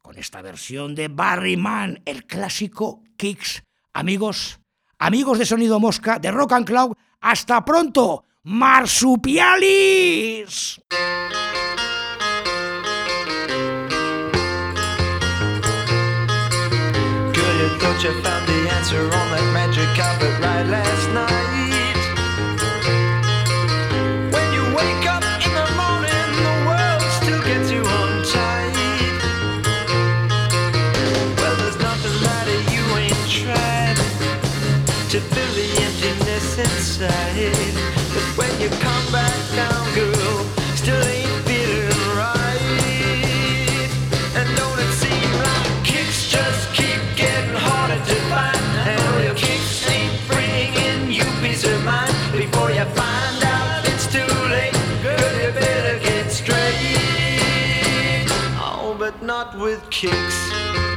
con 0.00 0.18
esta 0.18 0.42
versión 0.42 0.94
de 0.94 1.08
Barry 1.08 1.56
Mann, 1.56 2.02
el 2.04 2.26
clásico 2.26 3.02
Kicks. 3.16 3.64
Amigos, 3.92 4.60
amigos 4.98 5.38
de 5.38 5.46
Sonido 5.46 5.80
Mosca, 5.80 6.18
de 6.18 6.30
Rock 6.30 6.52
and 6.52 6.66
Cloud, 6.66 6.92
hasta 7.20 7.64
pronto, 7.64 8.24
marsupialis. 8.42 10.80
Thought 17.92 18.04
you 18.04 18.22
found 18.22 18.48
the 18.48 18.70
answer 18.72 19.04
on 19.04 19.26
that 19.36 19.52
magic 19.52 19.84
carpet 19.92 20.32
ride 20.40 20.66
last 20.66 21.12
night. 21.12 21.92
When 24.32 24.48
you 24.56 24.64
wake 24.72 25.04
up 25.04 25.20
in 25.20 25.52
the 25.52 25.68
morning, 25.76 26.28
the 26.40 26.54
world 26.64 27.04
still 27.20 27.42
gets 27.44 27.68
you 27.68 27.84
untied. 27.84 28.72
Well, 31.36 31.54
there's 31.60 31.76
nothing 31.84 32.16
that 32.24 32.48
you 32.72 32.80
ain't 32.96 33.28
tried 33.28 34.00
to 35.12 35.20
fill 35.20 35.52
the 35.52 35.68
emptiness 35.84 36.56
inside. 36.64 37.76
But 38.16 38.24
when 38.40 38.52
you 38.58 38.70
come 38.80 39.04
back 39.12 39.36
down, 39.52 39.91
with 59.62 59.88
kicks. 59.90 60.50
You 60.50 60.72
just 60.74 60.91